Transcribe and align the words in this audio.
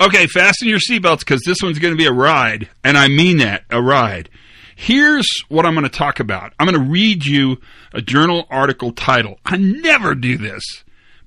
Okay, 0.00 0.26
fasten 0.26 0.68
your 0.68 0.78
seatbelts 0.78 1.20
because 1.20 1.42
this 1.46 1.58
one's 1.62 1.78
going 1.78 1.94
to 1.94 1.98
be 1.98 2.06
a 2.06 2.12
ride, 2.12 2.68
and 2.82 2.98
I 2.98 3.08
mean 3.08 3.38
that 3.38 3.64
a 3.70 3.80
ride. 3.80 4.28
Here's 4.76 5.26
what 5.48 5.64
I'm 5.64 5.74
going 5.74 5.84
to 5.84 5.88
talk 5.88 6.18
about. 6.18 6.52
I'm 6.58 6.66
going 6.66 6.84
to 6.84 6.90
read 6.90 7.24
you 7.24 7.58
a 7.92 8.02
journal 8.02 8.44
article 8.50 8.92
title. 8.92 9.38
I 9.44 9.56
never 9.56 10.16
do 10.16 10.36
this, 10.36 10.62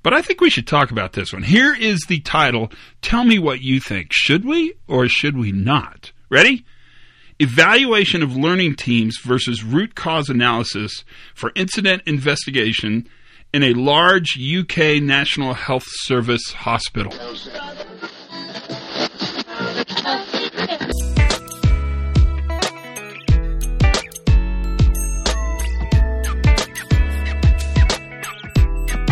but 0.04 0.14
I 0.14 0.22
think 0.22 0.42
we 0.42 0.50
should 0.50 0.68
talk 0.68 0.92
about 0.92 1.14
this 1.14 1.32
one. 1.32 1.44
Here 1.44 1.74
is 1.74 2.02
the 2.10 2.20
title. 2.20 2.70
Tell 3.02 3.24
me 3.24 3.40
what 3.40 3.62
you 3.62 3.80
think. 3.80 4.10
Should 4.12 4.44
we 4.44 4.74
or 4.86 5.08
should 5.08 5.38
we 5.38 5.54
not? 5.54 6.12
Ready? 6.30 6.66
Evaluation 7.40 8.22
of 8.22 8.36
learning 8.36 8.76
teams 8.76 9.18
versus 9.24 9.64
root 9.64 9.96
cause 9.96 10.28
analysis 10.28 11.06
for 11.36 11.54
incident 11.56 12.04
investigation 12.06 13.08
in 13.54 13.64
a 13.64 13.74
large 13.74 14.38
UK 14.38 15.02
National 15.02 15.54
Health 15.54 15.86
Service 15.88 16.52
hospital. 16.52 17.14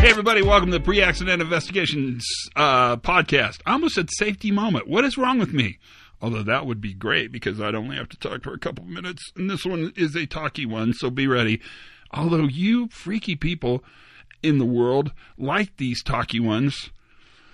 Hey, 0.05 0.11
everybody, 0.11 0.43
welcome 0.43 0.69
to 0.69 0.77
the 0.77 0.83
Pre 0.83 1.01
Accident 1.01 1.41
Investigations 1.41 2.23
uh, 2.55 2.95
podcast. 2.97 3.61
I 3.65 3.71
almost 3.71 3.95
said 3.95 4.09
safety 4.11 4.51
moment. 4.51 4.87
What 4.87 5.03
is 5.03 5.17
wrong 5.17 5.39
with 5.39 5.51
me? 5.51 5.79
Although 6.21 6.43
that 6.43 6.67
would 6.67 6.79
be 6.79 6.93
great 6.93 7.31
because 7.31 7.59
I'd 7.59 7.73
only 7.73 7.95
have 7.95 8.09
to 8.09 8.17
talk 8.17 8.43
for 8.43 8.53
a 8.53 8.59
couple 8.59 8.85
minutes, 8.85 9.23
and 9.35 9.49
this 9.49 9.65
one 9.65 9.91
is 9.95 10.15
a 10.15 10.27
talky 10.27 10.67
one, 10.67 10.93
so 10.93 11.09
be 11.09 11.25
ready. 11.25 11.59
Although 12.11 12.43
you 12.43 12.87
freaky 12.89 13.35
people 13.35 13.83
in 14.43 14.59
the 14.59 14.65
world 14.65 15.11
like 15.39 15.75
these 15.77 16.03
talky 16.03 16.39
ones, 16.39 16.91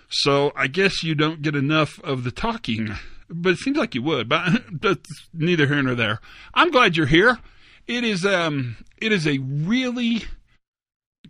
so 0.10 0.52
I 0.54 0.68
guess 0.68 1.04
you 1.04 1.16
don't 1.16 1.42
get 1.42 1.56
enough 1.56 2.02
of 2.04 2.26
the 2.26 2.32
talking, 2.32 2.96
but 3.30 3.54
it 3.54 3.60
seems 3.60 3.78
like 3.78 3.96
you 3.96 4.04
would. 4.04 4.28
But 4.28 4.62
that's 4.82 5.30
neither 5.34 5.68
here 5.68 5.82
nor 5.82 5.96
there. 5.96 6.20
I'm 6.54 6.70
glad 6.70 6.98
you're 6.98 7.06
here. 7.06 7.40
It 7.88 8.04
is 8.04 8.26
um, 8.26 8.76
it 8.98 9.14
is 9.14 9.26
a 9.26 9.38
really 9.38 10.26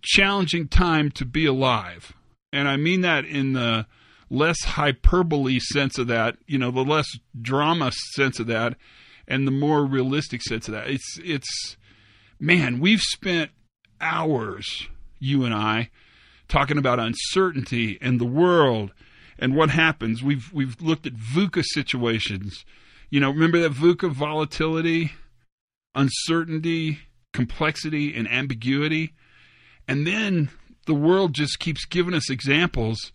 challenging 0.02 0.68
time 0.68 1.12
to 1.12 1.26
be 1.26 1.46
alive. 1.46 2.14
And 2.54 2.68
I 2.68 2.78
mean 2.78 3.02
that 3.02 3.26
in 3.26 3.54
the 3.54 3.86
less 4.30 4.64
hyperbole 4.64 5.60
sense 5.60 5.98
of 5.98 6.08
that, 6.08 6.38
you 6.48 6.58
know, 6.58 6.72
the 6.72 6.84
less 6.84 7.08
drama 7.40 7.92
sense 8.14 8.40
of 8.40 8.48
that, 8.48 8.76
and 9.28 9.46
the 9.46 9.52
more 9.52 9.86
realistic 9.86 10.42
sense 10.42 10.68
of 10.68 10.74
that. 10.74 10.90
It's, 10.90 11.20
it's, 11.24 11.78
man, 12.40 12.80
we've 12.80 13.02
spent 13.02 13.52
hours, 14.00 14.88
you 15.20 15.46
and 15.46 15.54
I, 15.54 15.90
talking 16.48 16.78
about 16.78 17.00
uncertainty 17.00 17.98
and 18.02 18.20
the 18.20 18.26
world 18.26 18.92
and 19.38 19.56
what 19.56 19.70
happens. 19.70 20.24
We've, 20.24 20.52
we've 20.54 20.82
looked 20.82 21.06
at 21.06 21.14
VUCA 21.14 21.64
situations. 21.66 22.66
You 23.10 23.20
know, 23.20 23.32
remember 23.32 23.60
that 23.62 23.74
VUCA 23.74 24.12
volatility, 24.12 25.12
uncertainty, 25.96 27.00
complexity, 27.34 28.16
and 28.16 28.30
ambiguity? 28.30 29.14
And 29.88 30.06
then 30.06 30.50
the 30.86 30.94
world 30.94 31.34
just 31.34 31.60
keeps 31.60 31.86
giving 31.86 32.14
us 32.14 32.30
examples 32.30 33.12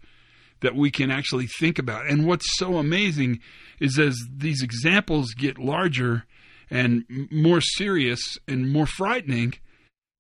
that 0.61 0.75
we 0.75 0.91
can 0.91 1.11
actually 1.11 1.47
think 1.47 1.79
about. 1.79 2.07
And 2.07 2.27
what's 2.27 2.47
so 2.59 2.77
amazing 2.79 3.41
is 3.81 3.99
as 3.99 4.17
these 4.35 4.63
examples 4.63 5.33
get 5.35 5.59
larger 5.59 6.25
and 6.71 7.05
more 7.31 7.61
serious 7.61 8.21
and 8.49 8.73
more 8.73 8.87
frightening, 8.87 9.55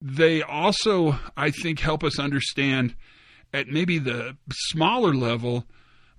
they 0.00 0.42
also, 0.42 1.18
I 1.36 1.50
think, 1.50 1.80
help 1.80 2.04
us 2.04 2.18
understand 2.18 2.94
at 3.52 3.68
maybe 3.68 3.98
the 3.98 4.36
smaller 4.50 5.14
level 5.14 5.64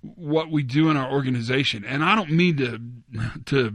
what 0.02 0.50
we 0.50 0.62
do 0.62 0.90
in 0.90 0.96
our 0.96 1.10
organization. 1.10 1.84
And 1.84 2.04
I 2.04 2.14
don't 2.14 2.30
mean 2.30 2.56
to 2.56 2.80
to 3.46 3.72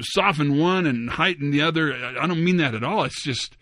soften 0.00 0.58
one 0.58 0.86
and 0.86 1.10
heighten 1.10 1.50
the 1.50 1.62
other. 1.62 1.94
I 1.94 2.26
don't 2.26 2.44
mean 2.44 2.56
that 2.56 2.74
at 2.74 2.84
all. 2.84 3.04
It's 3.04 3.22
just 3.22 3.56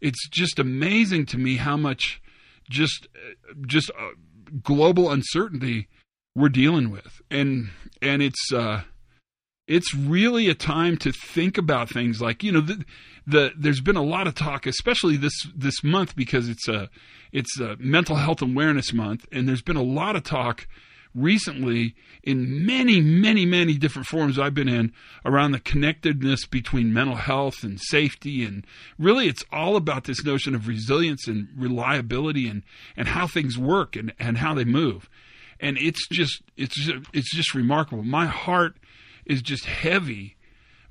it's 0.00 0.28
just 0.28 0.58
amazing 0.58 1.26
to 1.26 1.38
me 1.38 1.56
how 1.56 1.76
much 1.76 2.20
just 2.68 3.08
just 3.66 3.90
uh, 3.90 4.10
global 4.62 5.10
uncertainty 5.10 5.88
we're 6.34 6.48
dealing 6.48 6.90
with. 6.90 7.20
And 7.30 7.70
and 8.00 8.22
it's 8.22 8.52
uh 8.52 8.82
it's 9.66 9.94
really 9.94 10.48
a 10.48 10.54
time 10.54 10.96
to 10.96 11.12
think 11.12 11.58
about 11.58 11.90
things 11.90 12.22
like 12.22 12.42
you 12.42 12.52
know 12.52 12.62
the, 12.62 12.84
the 13.26 13.52
there's 13.56 13.82
been 13.82 13.96
a 13.96 14.02
lot 14.02 14.26
of 14.26 14.34
talk 14.34 14.66
especially 14.66 15.16
this 15.16 15.46
this 15.54 15.84
month 15.84 16.16
because 16.16 16.48
it's 16.48 16.68
a 16.68 16.88
it's 17.32 17.60
a 17.60 17.76
mental 17.78 18.16
health 18.16 18.42
awareness 18.42 18.92
month. 18.92 19.26
And 19.32 19.48
there's 19.48 19.62
been 19.62 19.76
a 19.76 19.82
lot 19.82 20.16
of 20.16 20.22
talk 20.22 20.66
recently 21.14 21.94
in 22.22 22.64
many, 22.64 23.00
many, 23.00 23.46
many 23.46 23.76
different 23.76 24.06
forums 24.06 24.38
I've 24.38 24.54
been 24.54 24.68
in 24.68 24.92
around 25.24 25.52
the 25.52 25.60
connectedness 25.60 26.46
between 26.46 26.92
mental 26.92 27.16
health 27.16 27.62
and 27.62 27.80
safety. 27.80 28.44
And 28.44 28.66
really, 28.98 29.26
it's 29.26 29.44
all 29.52 29.76
about 29.76 30.04
this 30.04 30.24
notion 30.24 30.54
of 30.54 30.68
resilience 30.68 31.26
and 31.26 31.48
reliability 31.56 32.48
and, 32.48 32.62
and 32.96 33.08
how 33.08 33.26
things 33.26 33.58
work 33.58 33.96
and, 33.96 34.12
and 34.18 34.38
how 34.38 34.54
they 34.54 34.64
move. 34.64 35.08
And 35.60 35.76
it's 35.78 36.06
just, 36.08 36.42
it's 36.56 36.76
just, 36.76 37.06
it's 37.12 37.34
just 37.34 37.54
remarkable. 37.54 38.02
My 38.02 38.26
heart 38.26 38.76
is 39.26 39.42
just 39.42 39.66
heavy 39.66 40.36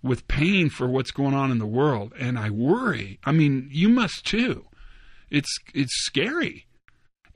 with 0.04 0.28
pain 0.28 0.70
for 0.70 0.88
what's 0.88 1.12
going 1.12 1.34
on 1.34 1.52
in 1.52 1.58
the 1.58 1.66
world. 1.66 2.14
And 2.20 2.38
I 2.38 2.50
worry. 2.50 3.20
I 3.24 3.32
mean, 3.32 3.70
you 3.72 3.90
must 3.90 4.26
too. 4.26 4.66
It's, 5.30 5.54
it's 5.74 5.94
scary 6.06 6.67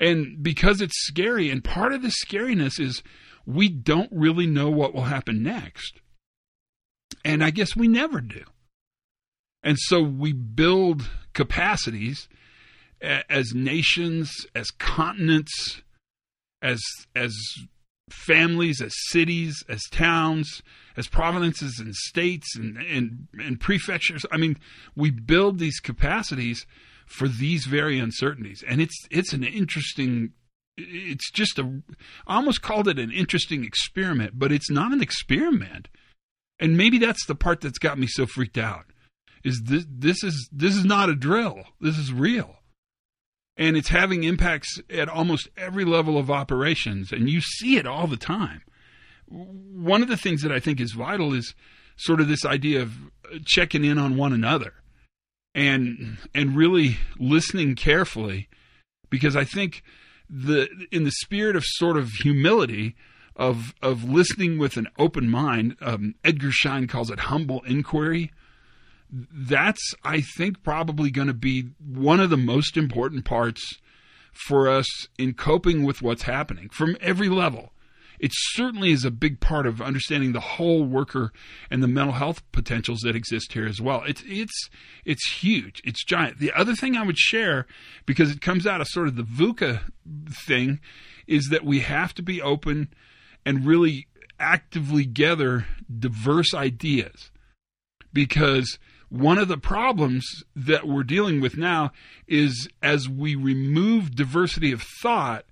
and 0.01 0.41
because 0.41 0.81
it's 0.81 1.05
scary, 1.05 1.51
and 1.51 1.63
part 1.63 1.93
of 1.93 2.01
the 2.01 2.11
scariness 2.25 2.79
is 2.79 3.03
we 3.45 3.69
don't 3.69 4.09
really 4.11 4.47
know 4.47 4.69
what 4.69 4.93
will 4.93 5.03
happen 5.03 5.43
next. 5.43 6.01
And 7.23 7.43
I 7.43 7.51
guess 7.51 7.75
we 7.75 7.87
never 7.87 8.19
do. 8.19 8.43
And 9.63 9.77
so 9.79 10.01
we 10.01 10.33
build 10.33 11.07
capacities 11.33 12.27
as 13.01 13.53
nations, 13.53 14.31
as 14.55 14.71
continents, 14.71 15.81
as 16.63 16.81
as 17.15 17.35
families, 18.09 18.81
as 18.81 18.93
cities, 19.09 19.63
as 19.69 19.81
towns, 19.91 20.63
as 20.97 21.07
provinces 21.07 21.79
and 21.79 21.95
states 21.95 22.55
and, 22.55 22.77
and, 22.77 23.27
and 23.39 23.59
prefectures. 23.59 24.25
I 24.31 24.37
mean, 24.37 24.57
we 24.95 25.11
build 25.11 25.59
these 25.59 25.79
capacities 25.79 26.65
for 27.11 27.27
these 27.27 27.65
very 27.65 27.99
uncertainties. 27.99 28.63
And 28.67 28.81
it's 28.81 29.05
it's 29.11 29.33
an 29.33 29.43
interesting 29.43 30.31
it's 30.77 31.29
just 31.31 31.59
a 31.59 31.81
I 32.25 32.37
almost 32.37 32.61
called 32.61 32.87
it 32.87 32.97
an 32.97 33.11
interesting 33.11 33.63
experiment, 33.63 34.39
but 34.39 34.51
it's 34.51 34.71
not 34.71 34.93
an 34.93 35.01
experiment. 35.01 35.89
And 36.59 36.77
maybe 36.77 36.97
that's 36.97 37.25
the 37.25 37.35
part 37.35 37.61
that's 37.61 37.79
got 37.79 37.99
me 37.99 38.07
so 38.07 38.25
freaked 38.25 38.57
out. 38.57 38.85
Is 39.43 39.61
this 39.65 39.85
this 39.89 40.23
is 40.23 40.49
this 40.51 40.75
is 40.75 40.85
not 40.85 41.09
a 41.09 41.15
drill. 41.15 41.63
This 41.79 41.97
is 41.97 42.13
real. 42.13 42.57
And 43.57 43.75
it's 43.75 43.89
having 43.89 44.23
impacts 44.23 44.79
at 44.89 45.09
almost 45.09 45.49
every 45.57 45.85
level 45.85 46.17
of 46.17 46.31
operations 46.31 47.11
and 47.11 47.29
you 47.29 47.41
see 47.41 47.75
it 47.75 47.85
all 47.85 48.07
the 48.07 48.17
time. 48.17 48.61
One 49.27 50.01
of 50.01 50.07
the 50.07 50.17
things 50.17 50.41
that 50.41 50.51
I 50.51 50.59
think 50.59 50.79
is 50.79 50.93
vital 50.93 51.33
is 51.33 51.53
sort 51.97 52.21
of 52.21 52.27
this 52.27 52.45
idea 52.45 52.81
of 52.81 52.93
checking 53.45 53.83
in 53.83 53.97
on 53.97 54.17
one 54.17 54.33
another 54.33 54.73
and 55.53 56.17
and 56.33 56.55
really 56.55 56.97
listening 57.19 57.75
carefully 57.75 58.47
because 59.09 59.35
I 59.35 59.43
think 59.43 59.83
the 60.29 60.69
in 60.91 61.03
the 61.03 61.11
spirit 61.11 61.55
of 61.55 61.63
sort 61.65 61.97
of 61.97 62.09
humility 62.23 62.95
of 63.35 63.73
of 63.81 64.03
listening 64.03 64.57
with 64.57 64.77
an 64.77 64.87
open 64.97 65.29
mind, 65.29 65.75
um, 65.81 66.15
Edgar 66.23 66.51
Schein 66.51 66.87
calls 66.87 67.09
it 67.09 67.19
humble 67.19 67.61
inquiry. 67.65 68.31
That's 69.11 69.93
I 70.03 70.21
think 70.21 70.63
probably 70.63 71.11
going 71.11 71.27
to 71.27 71.33
be 71.33 71.69
one 71.79 72.19
of 72.19 72.29
the 72.29 72.37
most 72.37 72.77
important 72.77 73.25
parts 73.25 73.61
for 74.47 74.69
us 74.69 74.87
in 75.17 75.33
coping 75.33 75.83
with 75.83 76.01
what's 76.01 76.23
happening 76.23 76.69
from 76.69 76.95
every 77.01 77.27
level 77.27 77.73
it 78.21 78.31
certainly 78.33 78.91
is 78.91 79.03
a 79.03 79.09
big 79.09 79.39
part 79.39 79.65
of 79.65 79.81
understanding 79.81 80.31
the 80.31 80.39
whole 80.39 80.83
worker 80.83 81.33
and 81.71 81.81
the 81.81 81.87
mental 81.87 82.13
health 82.13 82.43
potentials 82.51 82.99
that 82.99 83.15
exist 83.15 83.53
here 83.53 83.65
as 83.65 83.81
well. 83.81 84.03
It's 84.07 84.23
it's 84.27 84.69
it's 85.03 85.27
huge. 85.33 85.81
It's 85.83 86.05
giant. 86.05 86.37
The 86.37 86.53
other 86.53 86.75
thing 86.75 86.95
I 86.95 87.03
would 87.03 87.17
share 87.17 87.65
because 88.05 88.29
it 88.29 88.39
comes 88.39 88.67
out 88.67 88.79
of 88.79 88.87
sort 88.87 89.07
of 89.07 89.15
the 89.15 89.23
VUCA 89.23 89.81
thing 90.45 90.79
is 91.25 91.49
that 91.49 91.65
we 91.65 91.79
have 91.79 92.13
to 92.13 92.21
be 92.21 92.39
open 92.39 92.93
and 93.43 93.65
really 93.65 94.07
actively 94.39 95.03
gather 95.03 95.65
diverse 95.99 96.53
ideas 96.53 97.31
because 98.13 98.77
one 99.09 99.39
of 99.39 99.47
the 99.47 99.57
problems 99.57 100.43
that 100.55 100.87
we're 100.87 101.03
dealing 101.03 101.41
with 101.41 101.57
now 101.57 101.91
is 102.27 102.69
as 102.83 103.09
we 103.09 103.33
remove 103.33 104.15
diversity 104.15 104.71
of 104.71 104.83
thought, 105.01 105.45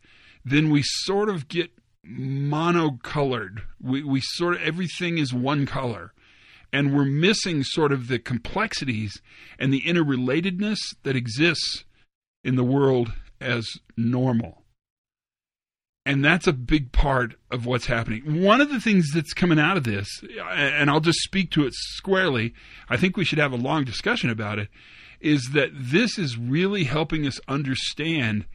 then 0.46 0.70
we 0.70 0.84
sort 0.84 1.30
of 1.30 1.48
get 1.48 1.72
monocolored. 2.06 3.62
We, 3.82 4.04
we 4.04 4.22
sort 4.22 4.56
of, 4.56 4.62
everything 4.62 5.18
is 5.18 5.34
one 5.34 5.66
color. 5.66 6.14
And 6.72 6.96
we're 6.96 7.06
missing 7.06 7.64
sort 7.64 7.92
of 7.92 8.08
the 8.08 8.20
complexities 8.20 9.22
and 9.58 9.74
the 9.74 9.82
interrelatedness 9.82 10.78
that 11.04 11.16
exists 11.16 11.84
in 12.44 12.56
the 12.56 12.64
world 12.64 13.12
as 13.42 13.68
normal. 13.98 14.64
And 16.06 16.24
that's 16.24 16.48
a 16.48 16.54
big 16.54 16.92
part 16.92 17.36
of 17.52 17.66
what's 17.66 17.86
happening. 17.86 18.42
One 18.42 18.62
of 18.62 18.70
the 18.70 18.80
things 18.80 19.12
that's 19.14 19.34
coming 19.34 19.60
out 19.60 19.78
of 19.78 19.84
this, 19.84 20.08
and 20.52 20.90
I'll 20.90 21.02
just 21.02 21.20
speak 21.20 21.52
to 21.52 21.66
it 21.66 21.74
squarely, 21.76 22.54
I 22.88 22.98
think 22.98 23.18
we 23.18 23.26
should 23.26 23.40
have 23.40 23.52
a 23.52 23.58
long 23.58 23.84
discussion 23.84 24.30
about 24.30 24.60
it, 24.60 24.70
is 25.20 25.50
that 25.54 25.70
this 25.74 26.18
is 26.18 26.38
really 26.38 26.86
helping 26.86 27.28
us 27.28 27.40
understand 27.48 28.46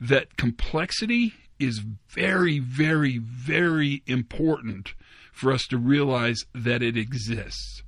that 0.00 0.36
complexity 0.36 1.34
is 1.58 1.82
very, 2.08 2.58
very, 2.58 3.18
very 3.18 4.02
important 4.06 4.94
for 5.32 5.52
us 5.52 5.66
to 5.68 5.78
realize 5.78 6.44
that 6.54 6.82
it 6.82 6.96
exists. 6.96 7.82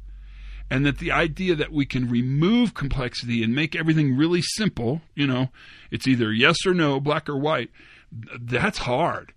And 0.70 0.85
that 0.85 0.99
the 0.99 1.12
idea 1.12 1.55
that 1.55 1.73
we 1.73 1.87
can 1.87 2.11
remove 2.11 2.75
complexity 2.75 3.43
and 3.43 3.55
make 3.55 3.75
everything 3.75 4.17
really 4.17 4.43
simple, 4.43 5.00
you 5.15 5.26
know, 5.26 5.49
it's 5.91 6.06
either 6.06 6.31
yes 6.31 6.67
or 6.67 6.75
no, 6.75 7.00
black 7.00 7.29
or 7.29 7.38
white, 7.38 7.70
that's 8.12 8.79
hard. 8.79 9.32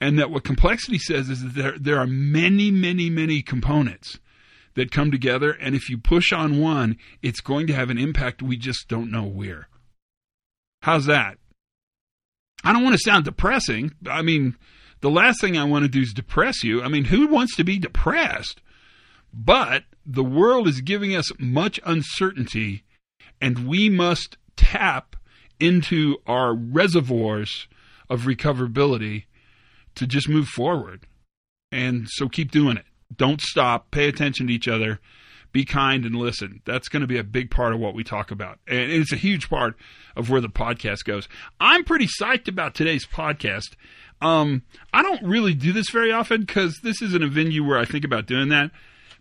And 0.00 0.16
that 0.18 0.30
what 0.30 0.44
complexity 0.44 0.98
says 0.98 1.28
is 1.28 1.42
that 1.42 1.54
there, 1.54 1.78
there 1.78 1.98
are 1.98 2.06
many, 2.06 2.70
many, 2.70 3.10
many 3.10 3.42
components 3.42 4.20
that 4.74 4.92
come 4.92 5.10
together. 5.10 5.50
And 5.50 5.74
if 5.74 5.90
you 5.90 5.98
push 5.98 6.32
on 6.32 6.60
one, 6.60 6.98
it's 7.20 7.40
going 7.40 7.66
to 7.66 7.72
have 7.72 7.90
an 7.90 7.98
impact. 7.98 8.40
We 8.40 8.56
just 8.56 8.86
don't 8.86 9.10
know 9.10 9.24
where. 9.24 9.68
How's 10.82 11.06
that? 11.06 11.38
I 12.64 12.72
don't 12.72 12.82
want 12.82 12.94
to 12.94 13.02
sound 13.02 13.24
depressing. 13.24 13.92
I 14.08 14.22
mean, 14.22 14.56
the 15.00 15.10
last 15.10 15.40
thing 15.40 15.56
I 15.56 15.64
want 15.64 15.84
to 15.84 15.88
do 15.88 16.00
is 16.00 16.12
depress 16.12 16.64
you. 16.64 16.82
I 16.82 16.88
mean, 16.88 17.04
who 17.04 17.28
wants 17.28 17.56
to 17.56 17.64
be 17.64 17.78
depressed? 17.78 18.60
But 19.32 19.84
the 20.04 20.24
world 20.24 20.66
is 20.66 20.80
giving 20.80 21.14
us 21.14 21.30
much 21.38 21.78
uncertainty, 21.84 22.82
and 23.40 23.68
we 23.68 23.88
must 23.88 24.36
tap 24.56 25.16
into 25.60 26.16
our 26.26 26.54
reservoirs 26.54 27.68
of 28.08 28.22
recoverability 28.22 29.24
to 29.94 30.06
just 30.06 30.28
move 30.28 30.48
forward. 30.48 31.06
And 31.70 32.08
so 32.08 32.28
keep 32.28 32.50
doing 32.50 32.76
it. 32.76 32.86
Don't 33.14 33.40
stop. 33.40 33.90
Pay 33.90 34.08
attention 34.08 34.46
to 34.46 34.52
each 34.52 34.68
other 34.68 35.00
be 35.52 35.64
kind 35.64 36.04
and 36.04 36.14
listen. 36.14 36.60
That's 36.64 36.88
going 36.88 37.00
to 37.00 37.06
be 37.06 37.18
a 37.18 37.24
big 37.24 37.50
part 37.50 37.72
of 37.72 37.80
what 37.80 37.94
we 37.94 38.04
talk 38.04 38.30
about. 38.30 38.58
And 38.66 38.90
it's 38.90 39.12
a 39.12 39.16
huge 39.16 39.48
part 39.48 39.76
of 40.16 40.30
where 40.30 40.40
the 40.40 40.48
podcast 40.48 41.04
goes. 41.04 41.28
I'm 41.60 41.84
pretty 41.84 42.06
psyched 42.20 42.48
about 42.48 42.74
today's 42.74 43.06
podcast. 43.06 43.76
Um, 44.20 44.62
I 44.92 45.02
don't 45.02 45.22
really 45.22 45.54
do 45.54 45.72
this 45.72 45.90
very 45.90 46.12
often 46.12 46.40
because 46.40 46.78
this 46.82 47.00
isn't 47.00 47.22
a 47.22 47.28
venue 47.28 47.64
where 47.64 47.78
I 47.78 47.84
think 47.84 48.04
about 48.04 48.26
doing 48.26 48.48
that. 48.48 48.70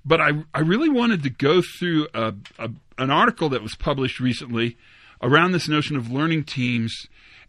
But 0.03 0.21
I, 0.21 0.31
I 0.53 0.59
really 0.59 0.89
wanted 0.89 1.23
to 1.23 1.29
go 1.29 1.61
through 1.79 2.07
a, 2.13 2.33
a, 2.57 2.69
an 2.97 3.11
article 3.11 3.49
that 3.49 3.61
was 3.61 3.75
published 3.75 4.19
recently 4.19 4.77
around 5.21 5.51
this 5.51 5.67
notion 5.67 5.95
of 5.95 6.11
learning 6.11 6.45
teams 6.45 6.93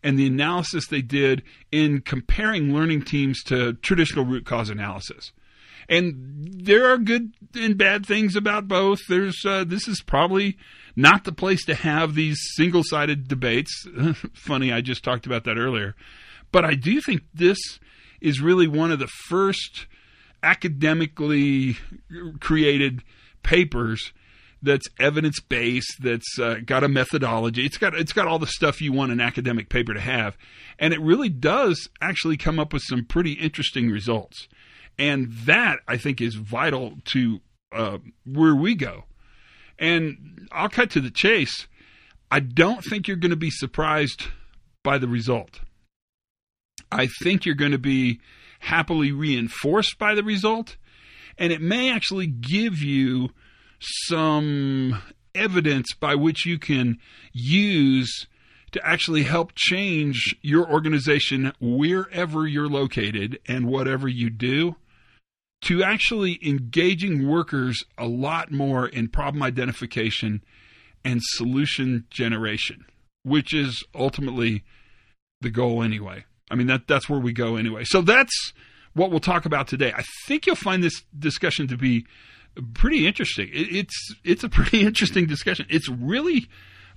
and 0.03 0.19
the 0.19 0.27
analysis 0.27 0.87
they 0.87 1.03
did 1.03 1.43
in 1.73 2.01
comparing 2.01 2.75
learning 2.75 3.03
teams 3.03 3.43
to 3.45 3.75
traditional 3.75 4.25
root 4.25 4.45
cause 4.45 4.71
analysis 4.71 5.33
and 5.89 6.15
there 6.65 6.91
are 6.91 6.99
good 6.99 7.33
and 7.55 7.79
bad 7.79 8.05
things 8.05 8.37
about 8.37 8.69
both. 8.69 9.01
There's 9.09 9.45
uh, 9.45 9.65
this 9.65 9.89
is 9.89 10.03
probably 10.03 10.57
not 10.97 11.25
the 11.25 11.33
place 11.33 11.65
to 11.67 11.75
have 11.75 12.15
these 12.15 12.39
single-sided 12.57 13.29
debates. 13.29 13.87
Funny, 14.35 14.73
I 14.73 14.81
just 14.81 15.05
talked 15.05 15.27
about 15.27 15.45
that 15.45 15.57
earlier, 15.57 15.95
but 16.53 16.65
I 16.65 16.75
do 16.75 17.01
think 17.01 17.23
this 17.33 17.59
is 18.21 18.41
really 18.41 18.67
one 18.67 18.91
of 18.91 18.99
the 18.99 19.07
first 19.29 19.87
academically 20.43 21.77
created 22.41 23.03
papers 23.43 24.13
that's 24.63 24.87
evidence 24.99 25.41
based 25.41 25.97
that's 26.01 26.39
uh, 26.41 26.57
got 26.65 26.83
a 26.83 26.89
methodology 26.89 27.65
it's 27.65 27.79
got 27.79 27.95
it's 27.95 28.13
got 28.13 28.27
all 28.27 28.39
the 28.39 28.47
stuff 28.47 28.81
you 28.81 28.93
want 28.93 29.13
an 29.13 29.21
academic 29.21 29.69
paper 29.69 29.95
to 29.95 30.01
have 30.01 30.37
and 30.79 30.93
it 30.93 31.01
really 31.01 31.29
does 31.29 31.89
actually 32.01 32.37
come 32.37 32.59
up 32.59 32.73
with 32.73 32.83
some 32.83 33.05
pretty 33.05 33.33
interesting 33.35 33.89
results 33.89 34.49
and 34.99 35.33
that, 35.45 35.79
I 35.87 35.97
think, 35.97 36.21
is 36.21 36.35
vital 36.35 36.95
to 37.13 37.41
uh, 37.73 37.99
where 38.25 38.55
we 38.55 38.75
go. 38.75 39.05
And 39.79 40.49
I'll 40.51 40.69
cut 40.69 40.91
to 40.91 41.01
the 41.01 41.11
chase. 41.11 41.69
I 42.31 42.41
don't 42.41 42.83
think 42.83 43.07
you're 43.07 43.17
going 43.17 43.31
to 43.31 43.37
be 43.37 43.51
surprised 43.51 44.27
by 44.83 44.99
the 44.99 45.09
result. 45.09 45.61
I 46.91 47.09
think 47.23 47.45
you're 47.45 47.55
going 47.55 47.73
to 47.73 47.79
be 47.79 48.21
happily 48.61 49.13
reinforced 49.13 49.99
by 49.99 50.15
the 50.15 50.25
result. 50.25 50.77
And 51.37 51.53
it 51.53 51.61
may 51.61 51.93
actually 51.93 52.27
give 52.27 52.79
you 52.79 53.31
some 54.07 55.01
evidence 55.35 55.95
by 55.95 56.17
which 56.17 56.45
you 56.45 56.59
can 56.59 56.99
use 57.33 58.27
to 58.73 58.85
actually 58.85 59.23
help 59.23 59.53
change 59.55 60.37
your 60.43 60.69
organization 60.71 61.53
wherever 61.61 62.47
you're 62.47 62.69
located 62.69 63.39
and 63.47 63.67
whatever 63.67 64.09
you 64.09 64.29
do 64.29 64.75
to 65.63 65.83
actually 65.83 66.39
engaging 66.47 67.27
workers 67.27 67.85
a 67.97 68.07
lot 68.07 68.53
more 68.53 68.87
in 68.87 69.09
problem 69.09 69.43
identification 69.43 70.43
and 71.05 71.21
solution 71.23 72.05
generation, 72.11 72.85
which 73.23 73.53
is 73.53 73.83
ultimately 73.95 74.65
the 75.41 75.51
goal 75.51 75.83
anyway. 75.83 76.25
I 76.51 76.55
mean 76.55 76.67
that 76.69 76.87
that's 76.87 77.09
where 77.09 77.21
we 77.21 77.33
go 77.33 77.57
anyway. 77.57 77.85
So 77.85 78.01
that's 78.03 78.53
what 78.95 79.11
we'll 79.11 79.21
talk 79.21 79.47
about 79.47 79.69
today. 79.69 79.93
I 79.95 80.03
think 80.27 80.47
you'll 80.47 80.57
find 80.57 80.83
this 80.83 81.03
discussion 81.19 81.69
to 81.69 81.77
be 81.77 82.07
pretty 82.75 83.07
interesting. 83.07 83.49
It, 83.53 83.75
it's 83.75 84.15
it's 84.25 84.45
a 84.45 84.49
pretty 84.49 84.83
interesting 84.83 85.27
discussion. 85.27 85.67
It's 85.69 85.89
really 85.89 86.49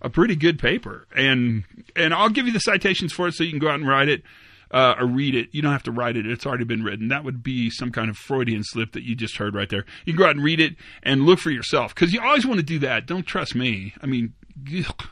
a 0.01 0.09
pretty 0.09 0.35
good 0.35 0.59
paper, 0.59 1.07
and 1.15 1.63
and 1.95 2.13
I'll 2.13 2.29
give 2.29 2.47
you 2.47 2.53
the 2.53 2.59
citations 2.59 3.13
for 3.13 3.27
it 3.27 3.33
so 3.33 3.43
you 3.43 3.51
can 3.51 3.59
go 3.59 3.69
out 3.69 3.75
and 3.75 3.87
write 3.87 4.09
it 4.09 4.23
uh, 4.71 4.95
or 4.99 5.05
read 5.05 5.35
it. 5.35 5.49
You 5.51 5.61
don't 5.61 5.71
have 5.71 5.83
to 5.83 5.91
write 5.91 6.17
it; 6.17 6.25
it's 6.25 6.45
already 6.45 6.63
been 6.63 6.83
written. 6.83 7.07
That 7.09 7.23
would 7.23 7.43
be 7.43 7.69
some 7.69 7.91
kind 7.91 8.09
of 8.09 8.17
Freudian 8.17 8.63
slip 8.63 8.93
that 8.93 9.03
you 9.03 9.15
just 9.15 9.37
heard 9.37 9.55
right 9.55 9.69
there. 9.69 9.85
You 10.05 10.13
can 10.13 10.19
go 10.19 10.25
out 10.25 10.35
and 10.35 10.43
read 10.43 10.59
it 10.59 10.75
and 11.03 11.25
look 11.25 11.39
for 11.39 11.51
yourself 11.51 11.93
because 11.93 12.13
you 12.13 12.21
always 12.21 12.45
want 12.45 12.59
to 12.59 12.65
do 12.65 12.79
that. 12.79 13.05
Don't 13.05 13.25
trust 13.25 13.55
me. 13.55 13.93
I 14.01 14.05
mean. 14.05 14.33
Ugh. 14.77 15.07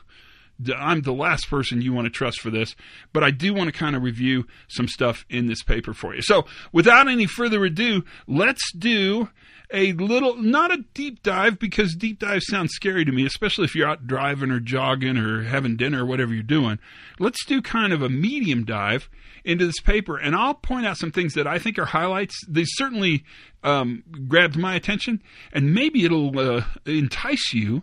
I'm 0.76 1.02
the 1.02 1.12
last 1.12 1.48
person 1.48 1.82
you 1.82 1.92
want 1.92 2.06
to 2.06 2.10
trust 2.10 2.40
for 2.40 2.50
this, 2.50 2.74
but 3.12 3.22
I 3.22 3.30
do 3.30 3.54
want 3.54 3.72
to 3.72 3.78
kind 3.78 3.96
of 3.96 4.02
review 4.02 4.46
some 4.68 4.88
stuff 4.88 5.24
in 5.28 5.46
this 5.46 5.62
paper 5.62 5.92
for 5.92 6.14
you. 6.14 6.22
So, 6.22 6.46
without 6.72 7.08
any 7.08 7.26
further 7.26 7.64
ado, 7.64 8.04
let's 8.26 8.72
do 8.72 9.28
a 9.72 9.92
little, 9.92 10.36
not 10.36 10.72
a 10.72 10.84
deep 10.94 11.22
dive 11.22 11.58
because 11.58 11.94
deep 11.94 12.18
dive 12.18 12.42
sounds 12.42 12.72
scary 12.72 13.04
to 13.04 13.12
me, 13.12 13.24
especially 13.24 13.64
if 13.64 13.74
you're 13.74 13.88
out 13.88 14.06
driving 14.06 14.50
or 14.50 14.60
jogging 14.60 15.16
or 15.16 15.42
having 15.42 15.76
dinner 15.76 16.02
or 16.02 16.06
whatever 16.06 16.34
you're 16.34 16.42
doing. 16.42 16.78
Let's 17.18 17.44
do 17.44 17.62
kind 17.62 17.92
of 17.92 18.02
a 18.02 18.08
medium 18.08 18.64
dive 18.64 19.08
into 19.44 19.66
this 19.66 19.80
paper, 19.80 20.18
and 20.18 20.34
I'll 20.34 20.54
point 20.54 20.86
out 20.86 20.98
some 20.98 21.12
things 21.12 21.34
that 21.34 21.46
I 21.46 21.58
think 21.58 21.78
are 21.78 21.86
highlights. 21.86 22.34
They 22.46 22.64
certainly 22.64 23.24
um, 23.62 24.02
grabbed 24.28 24.56
my 24.56 24.74
attention, 24.74 25.22
and 25.52 25.74
maybe 25.74 26.04
it'll 26.04 26.38
uh, 26.38 26.64
entice 26.84 27.54
you 27.54 27.82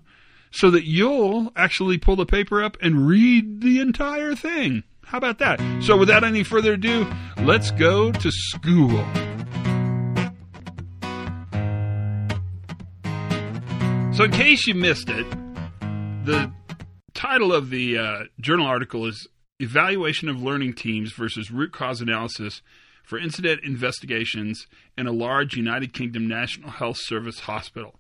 so 0.58 0.72
that 0.72 0.86
you'll 0.86 1.52
actually 1.56 2.00
pull 2.00 2.16
the 2.16 2.26
paper 2.26 2.64
up 2.64 2.78
and 2.82 3.08
read 3.08 3.62
the 3.62 3.80
entire 3.80 4.34
thing. 4.34 4.84
How 5.04 5.20
about 5.20 5.38
that? 5.38 5.62
So, 5.84 5.96
without 5.96 6.24
any 6.24 6.44
further 6.44 6.74
ado, 6.74 7.06
let's 7.44 7.70
go 7.70 8.12
to 8.12 8.32
school. 8.32 9.06
So, 14.14 14.24
in 14.24 14.32
case 14.32 14.66
you 14.66 14.74
missed 14.74 15.10
it, 15.12 15.30
the 16.26 16.52
title 17.14 17.54
of 17.54 17.70
the 17.70 18.00
uh, 18.00 18.24
journal 18.42 18.66
article 18.66 19.06
is 19.06 19.28
Evaluation 19.60 20.28
of 20.28 20.42
Learning 20.42 20.74
Teams 20.74 21.14
versus 21.14 21.52
Root 21.52 21.72
Cause 21.72 22.02
Analysis 22.02 22.64
for 23.04 23.20
Incident 23.20 23.62
Investigations 23.64 24.66
in 24.98 25.06
a 25.06 25.12
Large 25.12 25.56
United 25.56 25.94
Kingdom 25.94 26.28
National 26.28 26.72
Health 26.72 26.98
Service 27.00 27.42
Hospital. 27.42 27.97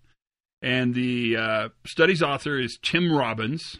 And 0.61 0.95
the 0.95 1.37
uh, 1.37 1.69
study's 1.85 2.21
author 2.21 2.59
is 2.59 2.79
Tim 2.81 3.11
Robbins 3.11 3.77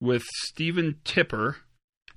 with 0.00 0.24
Stephen 0.44 0.96
Tipper 1.04 1.56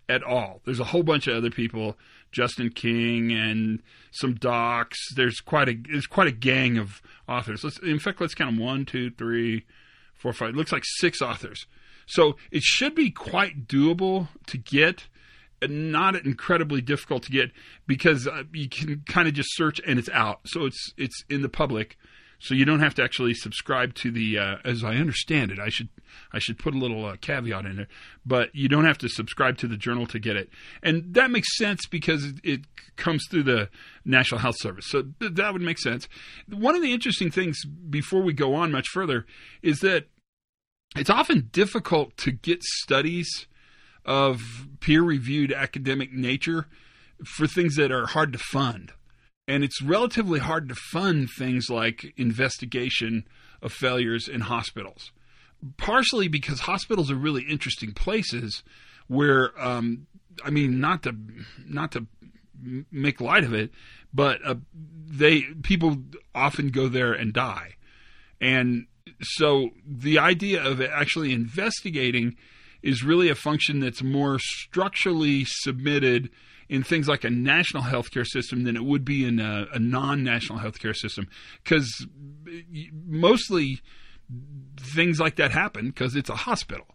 et 0.09 0.21
al. 0.27 0.61
There's 0.65 0.79
a 0.79 0.85
whole 0.85 1.03
bunch 1.03 1.27
of 1.27 1.38
other 1.38 1.51
people, 1.51 1.97
Justin 2.31 2.71
King 2.71 3.31
and 3.31 3.81
some 4.11 4.33
docs. 4.33 4.97
There's 5.15 5.39
quite 5.39 5.69
a 5.69 5.75
there's 5.89 6.07
quite 6.07 6.27
a 6.27 6.31
gang 6.31 6.77
of 6.77 7.01
authors. 7.27 7.63
Let's, 7.63 7.79
in 7.79 7.99
fact, 7.99 8.19
let's 8.19 8.33
count 8.33 8.55
them: 8.55 8.65
one, 8.65 8.85
two, 8.85 9.11
three, 9.11 9.65
four, 10.15 10.33
five. 10.33 10.49
It 10.49 10.55
looks 10.55 10.71
like 10.71 10.83
six 10.85 11.21
authors. 11.21 11.67
So 12.07 12.38
it 12.51 12.63
should 12.63 12.95
be 12.95 13.11
quite 13.11 13.67
doable 13.67 14.29
to 14.47 14.57
get, 14.57 15.07
not 15.61 16.15
incredibly 16.15 16.81
difficult 16.81 17.21
to 17.23 17.31
get 17.31 17.51
because 17.85 18.27
uh, 18.27 18.43
you 18.51 18.67
can 18.67 19.03
kind 19.07 19.27
of 19.27 19.35
just 19.35 19.55
search 19.55 19.79
and 19.85 19.99
it's 19.99 20.09
out. 20.09 20.41
So 20.45 20.65
it's 20.65 20.91
it's 20.97 21.23
in 21.29 21.43
the 21.43 21.49
public 21.49 21.97
so 22.39 22.53
you 22.53 22.63
don't 22.63 22.79
have 22.79 22.96
to 22.96 23.03
actually 23.03 23.34
subscribe 23.34 23.93
to 23.96 24.12
the. 24.12 24.39
Uh, 24.39 24.55
as 24.63 24.84
I 24.84 24.96
understand 24.96 25.51
it, 25.51 25.60
I 25.60 25.69
should 25.69 25.89
I 26.31 26.39
should 26.39 26.58
put 26.58 26.74
a 26.74 26.77
little 26.77 27.05
uh, 27.05 27.17
caveat 27.19 27.65
in 27.65 27.75
there, 27.75 27.88
but 28.25 28.50
you 28.55 28.69
don't 28.69 28.86
have 28.86 28.98
to 29.00 29.10
subscribe 29.10 29.58
to 29.60 29.67
the 29.67 29.75
journal 29.75 30.08
to 30.08 30.19
get 30.19 30.38
it, 30.38 30.50
and 30.81 31.13
that 31.13 31.31
makes 31.31 31.58
sense 31.58 31.86
because 31.86 32.34
it, 32.43 32.62
comes 32.96 33.25
through 33.31 33.43
the 33.43 33.69
National 34.03 34.41
Health 34.41 34.58
Service. 34.60 34.86
So 34.89 35.03
th- 35.22 35.34
that 35.36 35.53
would 35.53 35.62
make 35.62 35.79
sense. 35.79 36.10
One 36.50 36.75
of 36.75 36.81
the 36.81 36.91
interesting 36.91 37.31
things 37.31 37.63
before 37.65 38.22
we 38.22 38.34
go 38.34 38.55
on 38.55 38.74
much 38.74 38.89
further 38.89 39.25
is 39.62 39.79
that 39.79 40.08
it's 40.98 41.10
often 41.10 41.48
difficult 41.53 42.17
to 42.17 42.31
get 42.31 42.62
studies 42.62 43.48
of 44.03 44.41
peer 44.81 45.01
reviewed 45.01 45.53
academic 45.53 46.12
nature 46.12 46.67
for 47.24 47.48
things 47.48 47.75
that 47.75 47.91
are 47.91 48.08
hard 48.08 48.34
to 48.34 48.39
fund. 48.39 48.91
And 49.50 49.63
it's 49.63 49.82
relatively 49.82 50.39
hard 50.39 50.70
to 50.70 50.75
fund 50.75 51.27
things 51.36 51.72
like 51.72 52.13
investigation 52.18 53.25
of 53.63 53.74
failures 53.74 54.27
in 54.27 54.41
hospitals. 54.41 55.12
Partially 55.75 56.27
because 56.27 56.60
hospitals 56.62 57.10
are 57.10 57.15
really 57.15 57.41
interesting 57.50 57.91
places 57.91 58.62
where, 59.08 59.60
um, 59.60 60.06
I 60.46 60.51
mean, 60.51 60.79
not 60.79 61.01
to 61.03 61.15
not 61.65 61.91
to 61.94 62.06
make 62.91 63.20
light 63.20 63.44
of 63.44 63.56
it, 63.56 63.72
but 64.13 64.39
uh, 64.46 64.56
they 64.74 65.41
people 65.63 65.98
often 66.36 66.70
go 66.70 66.88
there 66.88 67.12
and 67.12 67.34
die, 67.34 67.74
and 68.39 68.86
so 69.22 69.72
the 69.84 70.20
idea 70.20 70.63
of 70.63 70.79
actually 70.79 71.34
investigating 71.34 72.36
is 72.84 73.03
really 73.03 73.29
a 73.29 73.36
function 73.36 73.79
that's 73.79 74.03
more 74.03 74.38
structurally 74.39 75.44
submitted 75.46 76.29
in 76.69 76.83
things 76.83 77.07
like 77.07 77.23
a 77.23 77.29
national 77.29 77.83
healthcare 77.83 78.25
system 78.25 78.63
than 78.63 78.75
it 78.75 78.85
would 78.85 79.03
be 79.03 79.25
in 79.25 79.39
a, 79.39 79.65
a 79.73 79.79
non-national 79.79 80.59
healthcare 80.59 80.95
system. 80.95 81.27
Because 81.63 82.07
mostly 83.05 83.81
things 84.77 85.19
like 85.19 85.35
that 85.38 85.51
happen 85.51 85.88
because 85.88 86.15
it's 86.15 86.29
a 86.29 86.35
hospital. 86.35 86.85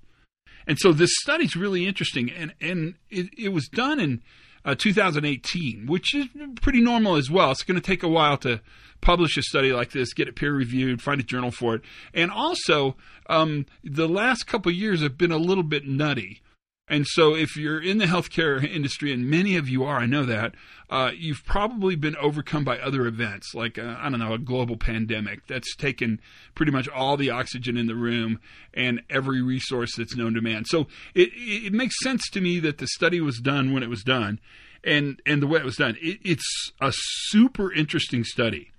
And 0.67 0.79
so 0.79 0.93
this 0.93 1.11
study's 1.21 1.57
really 1.57 1.87
interesting 1.87 2.31
and 2.31 2.55
and 2.61 2.95
it, 3.11 3.29
it 3.37 3.49
was 3.51 3.69
done 3.69 4.01
in 4.01 4.23
uh, 4.65 4.75
2018 4.75 5.85
which 5.87 6.15
is 6.15 6.27
pretty 6.63 6.81
normal 6.81 7.17
as 7.17 7.31
well. 7.31 7.51
It's 7.51 7.65
going 7.65 7.81
to 7.81 7.87
take 7.87 8.03
a 8.03 8.09
while 8.09 8.39
to 8.39 8.61
publish 9.01 9.37
a 9.37 9.43
study 9.43 9.73
like 9.73 9.91
this 9.91 10.15
get 10.15 10.29
it 10.29 10.37
peer 10.37 10.55
reviewed 10.55 11.03
find 11.03 11.21
a 11.21 11.25
journal 11.25 11.51
for 11.51 11.75
it. 11.75 11.83
And 12.15 12.31
also 12.31 12.97
um, 13.29 13.67
the 13.83 14.09
last 14.09 14.47
couple 14.47 14.73
years 14.73 15.03
have 15.03 15.19
been 15.19 15.33
a 15.33 15.37
little 15.37 15.65
bit 15.65 15.87
nutty 15.87 16.41
and 16.87 17.07
so, 17.07 17.35
if 17.35 17.57
you're 17.57 17.83
in 17.83 17.97
the 17.97 18.05
healthcare 18.05 18.63
industry, 18.63 19.11
and 19.11 19.31
many 19.31 19.57
of 19.57 19.71
you 19.71 19.85
are, 19.85 19.99
I 19.99 20.05
know 20.05 20.25
that, 20.27 20.55
uh, 20.91 21.13
you've 21.17 21.43
probably 21.47 21.97
been 21.97 22.15
overcome 22.17 22.63
by 22.63 22.79
other 22.79 23.07
events, 23.07 23.55
like, 23.55 23.79
uh, 23.79 23.97
I 23.99 24.11
don't 24.11 24.19
know, 24.19 24.35
a 24.35 24.39
global 24.39 24.77
pandemic 24.77 25.47
that's 25.47 25.75
taken 25.77 26.21
pretty 26.55 26.73
much 26.73 26.87
all 26.87 27.17
the 27.17 27.31
oxygen 27.31 27.79
in 27.79 27.87
the 27.87 27.95
room 27.95 28.39
and 28.75 29.01
every 29.09 29.41
resource 29.41 29.97
that's 29.97 30.15
known 30.15 30.35
to 30.35 30.43
man. 30.43 30.67
So, 30.67 30.87
it, 31.15 31.31
it 31.35 31.73
makes 31.73 31.95
sense 32.03 32.29
to 32.33 32.43
me 32.43 32.61
that 32.61 32.77
the 32.77 32.87
study 32.89 33.19
was 33.19 33.39
done 33.39 33.73
when 33.73 33.83
it 33.83 33.89
was 33.89 34.03
done 34.03 34.39
and, 34.85 35.23
and 35.25 35.41
the 35.41 35.47
way 35.47 35.61
it 35.61 35.65
was 35.65 35.77
done. 35.77 35.97
It, 36.03 36.19
it's 36.23 36.73
a 36.83 36.93
super 36.93 37.73
interesting 37.73 38.25
study. 38.25 38.73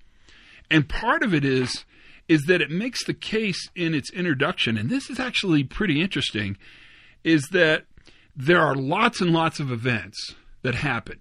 And 0.69 0.87
part 0.87 1.23
of 1.23 1.33
it 1.33 1.43
is, 1.43 1.85
is 2.27 2.43
that 2.43 2.61
it 2.61 2.69
makes 2.69 3.03
the 3.05 3.15
case 3.15 3.67
in 3.75 3.95
its 3.95 4.11
introduction, 4.11 4.77
and 4.77 4.91
this 4.91 5.09
is 5.09 5.19
actually 5.19 5.63
pretty 5.63 6.01
interesting, 6.01 6.57
is 7.23 7.47
that 7.51 7.85
there 8.35 8.61
are 8.61 8.75
lots 8.75 9.21
and 9.21 9.31
lots 9.31 9.59
of 9.59 9.71
events 9.71 10.35
that 10.61 10.75
happen. 10.75 11.19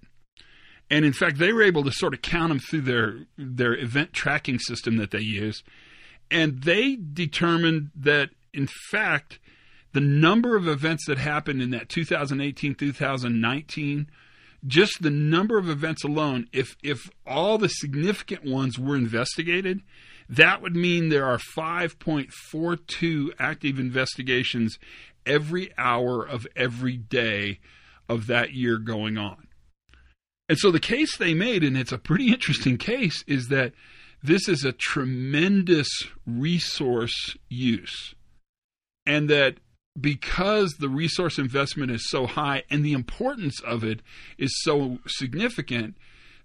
And 0.89 1.05
in 1.05 1.13
fact, 1.13 1.37
they 1.37 1.53
were 1.53 1.63
able 1.63 1.83
to 1.83 1.91
sort 1.91 2.13
of 2.13 2.21
count 2.21 2.49
them 2.49 2.59
through 2.59 2.81
their 2.81 3.19
their 3.37 3.75
event 3.75 4.13
tracking 4.13 4.59
system 4.59 4.97
that 4.97 5.11
they 5.11 5.19
use, 5.19 5.63
and 6.29 6.61
they 6.61 6.95
determined 6.95 7.91
that 7.95 8.29
in 8.53 8.67
fact, 8.89 9.39
the 9.93 10.01
number 10.01 10.55
of 10.55 10.67
events 10.67 11.05
that 11.07 11.17
happened 11.17 11.61
in 11.61 11.71
that 11.71 11.89
2018 11.89 12.75
2019 12.75 14.07
just 14.67 15.01
the 15.01 15.11
number 15.11 15.57
of 15.57 15.69
events 15.69 16.03
alone 16.03 16.47
if 16.51 16.75
if 16.83 17.09
all 17.25 17.57
the 17.57 17.67
significant 17.67 18.43
ones 18.43 18.77
were 18.77 18.95
investigated 18.95 19.81
that 20.27 20.61
would 20.61 20.75
mean 20.75 21.09
there 21.09 21.25
are 21.25 21.37
5.42 21.37 23.29
active 23.39 23.79
investigations 23.79 24.77
every 25.25 25.71
hour 25.77 26.25
of 26.25 26.47
every 26.55 26.97
day 26.97 27.59
of 28.07 28.27
that 28.27 28.53
year 28.53 28.77
going 28.77 29.17
on. 29.17 29.47
And 30.47 30.57
so 30.59 30.71
the 30.71 30.79
case 30.79 31.17
they 31.17 31.33
made, 31.33 31.63
and 31.63 31.77
it's 31.77 31.91
a 31.91 31.97
pretty 31.97 32.31
interesting 32.31 32.77
case, 32.77 33.23
is 33.27 33.47
that 33.47 33.73
this 34.21 34.47
is 34.47 34.63
a 34.63 34.71
tremendous 34.71 35.87
resource 36.25 37.35
use. 37.49 38.13
And 39.05 39.29
that 39.29 39.57
because 39.99 40.75
the 40.79 40.89
resource 40.89 41.37
investment 41.37 41.91
is 41.91 42.09
so 42.09 42.27
high 42.27 42.63
and 42.69 42.83
the 42.83 42.93
importance 42.93 43.61
of 43.61 43.83
it 43.83 44.01
is 44.37 44.51
so 44.63 44.99
significant, 45.07 45.95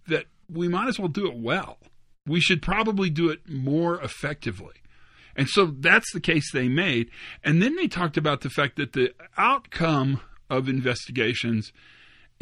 that 0.07 0.27
we 0.49 0.69
might 0.69 0.89
as 0.89 0.99
well 0.99 1.09
do 1.09 1.27
it 1.27 1.37
well. 1.37 1.79
We 2.27 2.41
should 2.41 2.63
probably 2.63 3.11
do 3.11 3.29
it 3.31 3.49
more 3.49 4.01
effectively. 4.01 4.75
And 5.41 5.49
so 5.49 5.75
that's 5.79 6.13
the 6.13 6.21
case 6.21 6.53
they 6.53 6.69
made. 6.69 7.09
And 7.43 7.63
then 7.63 7.75
they 7.75 7.89
talked 7.89 8.19
about 8.19 8.43
the 8.43 8.51
fact 8.51 8.77
that 8.77 8.93
the 8.93 9.15
outcome 9.39 10.21
of 10.51 10.69
investigations, 10.69 11.73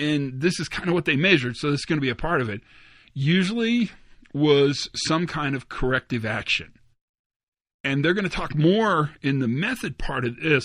and 0.01 0.41
this 0.41 0.59
is 0.59 0.69
kind 0.69 0.89
of 0.89 0.95
what 0.95 1.05
they 1.05 1.15
measured, 1.15 1.55
so 1.57 1.71
this 1.71 1.79
is 1.79 1.85
going 1.85 1.99
to 1.99 2.05
be 2.05 2.11
a 2.11 2.17
part 2.17 2.41
of 2.41 2.49
it, 2.49 2.61
usually 3.15 3.93
was 4.35 4.91
some 5.07 5.29
kind 5.29 5.55
of 5.55 5.69
corrective 5.69 6.27
action. 6.27 6.73
And 7.85 8.05
they're 8.05 8.15
going 8.15 8.29
to 8.29 8.37
talk 8.37 8.57
more 8.57 9.13
in 9.23 9.39
the 9.39 9.47
method 9.47 9.97
part 9.97 10.25
of 10.25 10.41
this 10.41 10.65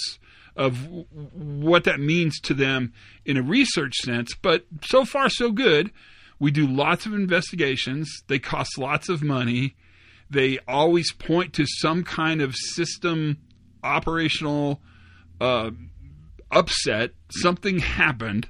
of 0.55 0.87
what 1.35 1.83
that 1.83 1.99
means 1.99 2.39
to 2.39 2.55
them 2.55 2.93
in 3.25 3.37
a 3.37 3.43
research 3.43 3.93
sense. 3.97 4.33
But 4.41 4.65
so 4.83 5.05
far, 5.05 5.29
so 5.29 5.51
good. 5.51 5.91
We 6.39 6.49
do 6.49 6.65
lots 6.65 7.05
of 7.05 7.13
investigations, 7.13 8.11
they 8.25 8.39
cost 8.39 8.79
lots 8.79 9.07
of 9.07 9.21
money 9.21 9.75
they 10.33 10.59
always 10.67 11.13
point 11.13 11.53
to 11.53 11.65
some 11.65 12.03
kind 12.03 12.41
of 12.41 12.55
system 12.55 13.37
operational 13.83 14.81
uh, 15.39 15.71
upset. 16.51 17.11
Something 17.29 17.79
happened, 17.79 18.49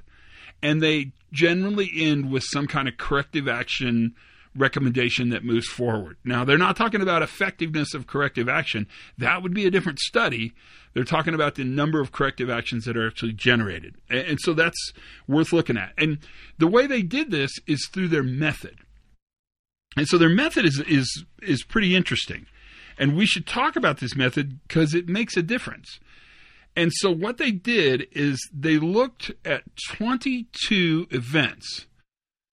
and 0.62 0.82
they 0.82 1.12
generally 1.32 1.90
end 1.94 2.30
with 2.30 2.44
some 2.46 2.66
kind 2.66 2.88
of 2.88 2.96
corrective 2.96 3.48
action 3.48 4.14
recommendation 4.56 5.30
that 5.30 5.44
moves 5.44 5.66
forward. 5.66 6.16
Now, 6.24 6.44
they're 6.44 6.56
not 6.56 6.76
talking 6.76 7.00
about 7.00 7.22
effectiveness 7.22 7.92
of 7.92 8.06
corrective 8.06 8.48
action. 8.48 8.86
That 9.18 9.42
would 9.42 9.52
be 9.52 9.66
a 9.66 9.70
different 9.70 9.98
study. 9.98 10.54
They're 10.92 11.02
talking 11.02 11.34
about 11.34 11.56
the 11.56 11.64
number 11.64 12.00
of 12.00 12.12
corrective 12.12 12.48
actions 12.48 12.84
that 12.84 12.96
are 12.96 13.06
actually 13.06 13.32
generated. 13.32 13.96
And 14.08 14.38
so 14.40 14.54
that's 14.54 14.92
worth 15.26 15.52
looking 15.52 15.76
at. 15.76 15.92
And 15.98 16.18
the 16.58 16.68
way 16.68 16.86
they 16.86 17.02
did 17.02 17.32
this 17.32 17.50
is 17.66 17.88
through 17.92 18.08
their 18.08 18.22
method. 18.22 18.78
And 19.96 20.08
so 20.08 20.18
their 20.18 20.28
method 20.28 20.64
is 20.64 20.80
is 20.86 21.24
is 21.42 21.62
pretty 21.62 21.94
interesting. 21.94 22.46
And 22.98 23.16
we 23.16 23.26
should 23.26 23.46
talk 23.46 23.76
about 23.76 23.98
this 23.98 24.14
method 24.14 24.60
because 24.66 24.94
it 24.94 25.08
makes 25.08 25.36
a 25.36 25.42
difference. 25.42 25.98
And 26.76 26.92
so 26.94 27.10
what 27.10 27.38
they 27.38 27.50
did 27.50 28.08
is 28.12 28.38
they 28.52 28.78
looked 28.78 29.30
at 29.44 29.62
22 29.92 31.08
events. 31.10 31.86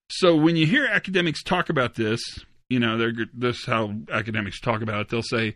So 0.09 0.35
when 0.35 0.55
you 0.55 0.67
hear 0.67 0.85
academics 0.85 1.41
talk 1.41 1.69
about 1.69 1.95
this, 1.95 2.21
you 2.69 2.79
know, 2.79 2.97
they're 2.97 3.13
this 3.33 3.59
is 3.59 3.65
how 3.65 3.95
academics 4.11 4.59
talk 4.59 4.81
about 4.81 5.01
it. 5.01 5.09
They'll 5.09 5.23
say, 5.23 5.55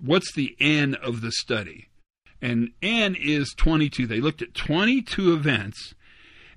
"What's 0.00 0.32
the 0.32 0.56
N 0.58 0.94
of 0.94 1.20
the 1.20 1.32
study?" 1.32 1.88
And 2.40 2.72
N 2.82 3.14
is 3.14 3.54
22. 3.56 4.06
They 4.06 4.20
looked 4.20 4.42
at 4.42 4.54
22 4.54 5.32
events 5.32 5.94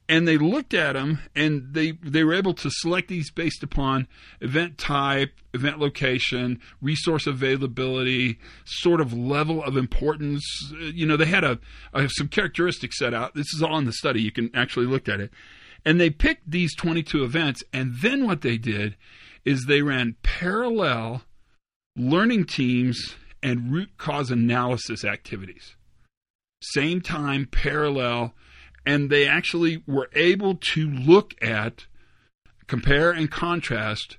and 0.09 0.27
they 0.27 0.39
looked 0.39 0.73
at 0.73 0.93
them 0.93 1.19
and 1.35 1.73
they 1.73 1.91
they 2.01 2.23
were 2.23 2.33
able 2.33 2.55
to 2.55 2.69
select 2.71 3.07
these 3.07 3.29
based 3.29 3.61
upon 3.61 4.07
event 4.41 4.79
type, 4.79 5.31
event 5.53 5.77
location, 5.79 6.59
resource 6.81 7.27
availability, 7.27 8.39
sort 8.65 8.99
of 8.99 9.13
level 9.13 9.63
of 9.63 9.77
importance. 9.77 10.43
Uh, 10.73 10.85
you 10.85 11.05
know, 11.05 11.15
they 11.15 11.27
had 11.27 11.43
a, 11.43 11.59
a 11.93 12.09
some 12.09 12.27
characteristics 12.27 12.97
set 12.97 13.13
out. 13.13 13.35
This 13.35 13.53
is 13.53 13.61
all 13.61 13.77
in 13.77 13.85
the 13.85 13.93
study. 13.93 14.21
You 14.21 14.31
can 14.31 14.49
actually 14.55 14.87
look 14.87 15.07
at 15.07 15.21
it. 15.21 15.31
And 15.85 16.01
they 16.01 16.09
picked 16.09 16.49
these 16.49 16.75
22 16.75 17.23
events 17.23 17.63
and 17.71 17.93
then 18.01 18.25
what 18.25 18.41
they 18.41 18.57
did 18.57 18.97
is 19.45 19.65
they 19.65 19.81
ran 19.81 20.15
parallel 20.23 21.21
learning 21.95 22.45
teams 22.45 23.15
and 23.41 23.71
root 23.71 23.91
cause 23.97 24.31
analysis 24.31 25.05
activities. 25.05 25.75
Same 26.61 26.99
time 26.99 27.47
parallel 27.49 28.33
and 28.89 29.11
they 29.11 29.27
actually 29.27 29.83
were 29.85 30.09
able 30.15 30.55
to 30.55 30.89
look 30.89 31.35
at, 31.43 31.85
compare 32.65 33.11
and 33.11 33.29
contrast 33.29 34.17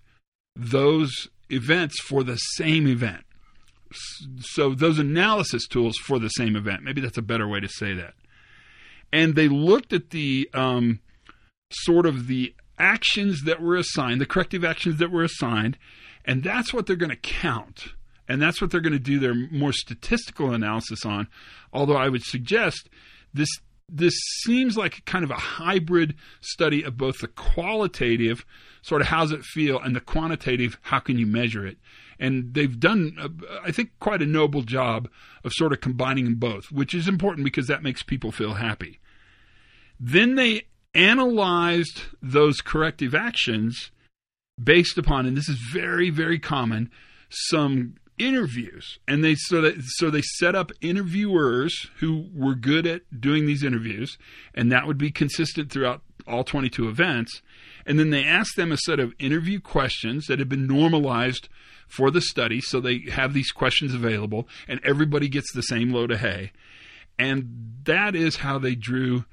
those 0.55 1.27
events 1.49 2.00
for 2.00 2.23
the 2.23 2.37
same 2.37 2.87
event. 2.87 3.25
So, 4.39 4.73
those 4.73 5.00
analysis 5.00 5.67
tools 5.67 5.97
for 5.97 6.21
the 6.21 6.29
same 6.29 6.55
event. 6.55 6.85
Maybe 6.85 7.00
that's 7.00 7.19
a 7.19 7.23
better 7.23 7.49
way 7.49 7.59
to 7.59 7.67
say 7.69 7.95
that. 7.95 8.15
And 9.12 9.35
they 9.35 9.49
looked 9.49 9.93
at 9.93 10.11
the 10.11 10.49
um, 10.55 11.00
sort 11.73 12.07
of 12.07 12.29
the 12.29 12.55
actions 12.79 13.43
that 13.47 13.61
were 13.61 13.75
assigned, 13.75 14.21
the 14.21 14.27
corrective 14.27 14.65
actions 14.65 15.00
that 15.00 15.11
were 15.11 15.25
assigned, 15.25 15.79
and 16.25 16.45
that's 16.45 16.73
what 16.73 16.87
they're 16.87 16.95
going 16.95 17.11
to 17.11 17.17
count. 17.17 17.89
And 18.29 18.41
that's 18.41 18.62
what 18.62 18.71
they're 18.71 18.81
going 18.81 18.93
to 18.93 19.00
do 19.00 19.19
their 19.19 19.35
more 19.35 19.73
statistical 19.73 20.53
analysis 20.53 21.05
on. 21.05 21.27
Although 21.73 21.97
I 21.97 22.09
would 22.09 22.23
suggest 22.23 22.89
this 23.35 23.49
this 23.92 24.14
seems 24.42 24.76
like 24.76 25.04
kind 25.04 25.25
of 25.25 25.30
a 25.30 25.35
hybrid 25.35 26.14
study 26.40 26.82
of 26.82 26.97
both 26.97 27.18
the 27.18 27.28
qualitative, 27.28 28.44
sort 28.82 29.00
of 29.00 29.09
how's 29.09 29.32
it 29.32 29.42
feel, 29.42 29.78
and 29.78 29.94
the 29.94 30.00
quantitative, 30.00 30.78
how 30.82 31.00
can 31.00 31.18
you 31.18 31.26
measure 31.26 31.66
it. 31.66 31.78
And 32.18 32.54
they've 32.54 32.78
done, 32.78 33.40
I 33.64 33.73
think, 33.73 33.90
quite 33.99 34.23
a 34.23 34.26
noble 34.26 34.62
job 34.62 35.09
of 35.42 35.52
sort 35.54 35.73
of 35.73 35.80
combining 35.80 36.25
them 36.25 36.35
both, 36.35 36.70
which 36.70 36.94
is 36.94 37.09
important 37.09 37.44
because 37.44 37.66
that 37.66 37.82
makes 37.82 38.02
people 38.02 38.30
feel 38.30 38.54
happy. 38.54 39.00
Then 39.99 40.35
they 40.35 40.66
analyzed 40.94 42.02
those 42.20 42.61
corrective 42.61 43.14
actions 43.14 43.90
based 44.62 44.99
upon, 44.99 45.26
and 45.26 45.37
this 45.37 45.49
is 45.49 45.59
very, 45.73 46.11
very 46.11 46.38
common, 46.38 46.90
some 47.30 47.94
interviews. 48.21 48.99
And 49.09 49.25
they 49.25 49.35
so 49.35 49.61
that 49.62 49.75
so 49.83 50.11
they 50.11 50.23
set 50.23 50.55
up 50.55 50.71
interviewers 50.81 51.89
who 51.99 52.29
were 52.35 52.55
good 52.55 52.87
at 52.87 53.21
doing 53.21 53.47
these 53.47 53.65
interviews, 53.65 54.19
and 54.55 54.71
that 54.71 54.87
would 54.87 54.99
be 54.99 55.11
consistent 55.11 55.73
throughout 55.73 56.03
all 56.27 56.45
22 56.45 56.89
events. 56.89 57.43
And 57.87 57.99
then 57.99 58.11
they 58.11 58.25
asked 58.25 58.57
them 58.57 58.71
a 58.71 58.77
set 58.77 59.00
of 59.00 59.15
interview 59.19 59.59
questions 59.59 60.27
that 60.27 60.39
had 60.39 60.49
been 60.49 60.67
normalized 60.67 61.49
for 61.89 62.11
the 62.11 62.21
study, 62.21 62.61
so 62.61 62.79
they 62.79 63.00
have 63.11 63.35
these 63.35 63.50
questions 63.50 63.95
available, 63.95 64.47
and 64.69 64.81
everybody 64.85 65.29
gets 65.29 65.53
the 65.53 65.62
same 65.62 65.93
load 65.93 66.12
of 66.12 66.21
hay. 66.21 66.53
And 67.19 67.81
that 67.85 68.15
is 68.15 68.37
how 68.37 68.59
they 68.59 68.75
drew 68.75 69.25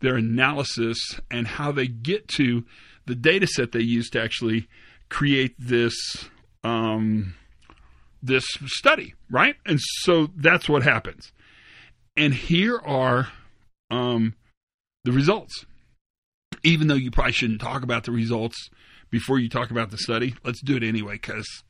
their 0.00 0.16
analysis 0.16 0.98
and 1.30 1.46
how 1.46 1.72
they 1.72 1.86
get 1.86 2.28
to 2.28 2.64
the 3.06 3.14
data 3.14 3.46
set 3.46 3.72
they 3.72 3.80
use 3.80 4.08
to 4.10 4.20
actually 4.20 4.68
create 5.08 5.54
this 5.58 5.94
um, 6.64 7.34
this 8.26 8.44
study, 8.66 9.14
right? 9.30 9.56
And 9.64 9.78
so 9.80 10.28
that's 10.36 10.68
what 10.68 10.82
happens. 10.82 11.32
And 12.16 12.32
here 12.34 12.78
are 12.78 13.28
um, 13.90 14.34
the 15.04 15.12
results. 15.12 15.64
Even 16.62 16.88
though 16.88 16.94
you 16.94 17.10
probably 17.10 17.32
shouldn't 17.32 17.60
talk 17.60 17.82
about 17.82 18.04
the 18.04 18.12
results 18.12 18.70
before 19.10 19.38
you 19.38 19.48
talk 19.48 19.70
about 19.70 19.90
the 19.90 19.98
study, 19.98 20.34
let's 20.44 20.62
do 20.62 20.76
it 20.76 20.82
anyway 20.82 21.14
because 21.14 21.62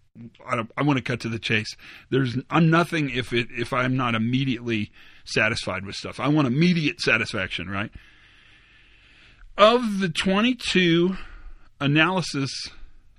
I, 0.47 0.63
I 0.77 0.83
want 0.83 0.99
to 0.99 1.03
cut 1.03 1.21
to 1.21 1.29
the 1.29 1.39
chase. 1.39 1.77
There's 2.11 2.37
I'm 2.51 2.71
nothing 2.71 3.11
if 3.11 3.33
it 3.33 3.49
if 3.51 3.73
I'm 3.73 3.97
not 3.97 4.15
immediately 4.15 4.91
satisfied 5.25 5.85
with 5.85 5.97
stuff. 5.97 6.21
I 6.21 6.29
want 6.29 6.47
immediate 6.47 7.01
satisfaction, 7.01 7.69
right? 7.69 7.91
Of 9.59 10.01
the 10.01 10.09
22 10.09 11.17
analysis 11.81 12.51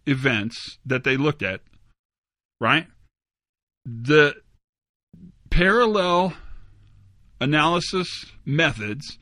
events 0.06 0.78
that 0.86 1.04
they 1.04 1.18
looked 1.18 1.44
at, 1.44 1.62
right? 2.60 2.88
The 3.90 4.36
parallel 5.50 6.34
analysis 7.40 8.26
methods, 8.46 9.18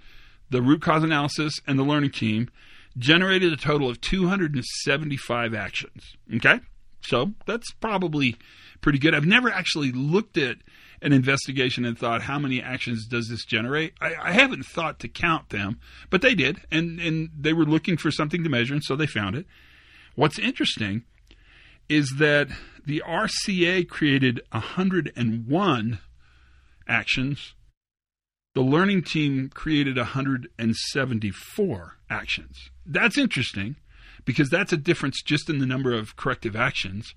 the 0.50 0.62
root 0.62 0.82
cause 0.82 1.04
analysis 1.04 1.60
and 1.68 1.78
the 1.78 1.84
learning 1.84 2.12
team 2.12 2.50
generated 2.98 3.54
a 3.54 3.58
total 3.58 3.90
of 3.90 4.02
275 4.02 5.54
actions. 5.54 6.02
Okay? 6.36 6.62
So 7.02 7.34
that's 7.46 7.72
probably 7.74 8.38
pretty 8.82 8.98
good. 8.98 9.14
I've 9.14 9.26
never 9.26 9.52
actually 9.52 9.92
looked 9.92 10.38
at 10.38 10.58
an 11.02 11.14
investigation 11.14 11.86
and 11.86 11.98
thought, 11.98 12.24
how 12.24 12.40
many 12.40 12.60
actions 12.62 13.06
does 13.06 13.28
this 13.28 13.46
generate? 13.46 13.94
I, 14.02 14.16
I, 14.20 14.32
haven't 14.32 14.66
thought 14.66 15.00
to 15.00 15.08
count 15.08 15.50
them, 15.50 15.80
but 16.10 16.24
they 16.24 16.34
did, 16.34 16.62
and, 16.72 17.00
and 17.00 17.30
they 17.38 17.54
were 17.54 17.66
looking 17.66 17.98
for 17.98 18.10
something 18.10 18.44
to 18.44 18.50
measure, 18.50 18.74
and 18.74 18.84
so 18.84 18.96
they 18.96 19.06
found 19.06 19.36
it. 19.36 19.46
What's 20.16 20.40
interesting 20.40 21.04
is 21.90 22.16
that 22.18 22.50
the 22.86 23.04
RCA 23.06 23.88
created 23.88 24.42
101 24.52 26.00
actions. 26.88 27.54
The 28.54 28.62
learning 28.62 29.04
team 29.04 29.50
created 29.54 29.98
174 29.98 31.94
actions. 32.10 32.70
That's 32.86 33.18
interesting 33.18 33.76
because 34.24 34.50
that's 34.50 34.74
a 34.74 34.78
difference 34.78 35.22
just 35.22 35.50
in 35.50 35.60
the 35.60 35.66
number 35.66 35.94
of 35.94 36.16
corrective 36.16 36.56
actions. 36.56 37.14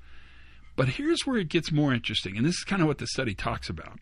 But 0.76 0.90
here's 0.90 1.26
where 1.26 1.38
it 1.38 1.48
gets 1.48 1.72
more 1.72 1.92
interesting, 1.92 2.36
and 2.36 2.46
this 2.46 2.56
is 2.56 2.64
kind 2.64 2.82
of 2.82 2.88
what 2.88 2.98
the 2.98 3.06
study 3.06 3.34
talks 3.34 3.68
about. 3.68 3.98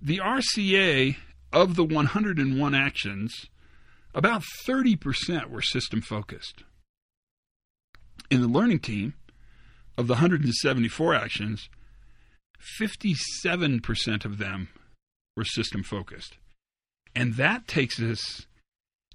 The 0.00 0.18
RCA 0.18 1.16
of 1.52 1.76
the 1.76 1.84
101 1.84 2.74
actions, 2.74 3.46
about 4.14 4.42
30% 4.66 5.50
were 5.50 5.60
system 5.60 6.00
focused. 6.00 6.64
In 8.30 8.40
the 8.40 8.48
learning 8.48 8.78
team, 8.78 9.14
of 10.00 10.06
the 10.06 10.14
174 10.14 11.14
actions, 11.14 11.68
57% 12.80 14.24
of 14.24 14.38
them 14.38 14.68
were 15.36 15.44
system 15.44 15.82
focused. 15.82 16.38
And 17.14 17.34
that 17.34 17.68
takes 17.68 18.00
us 18.00 18.46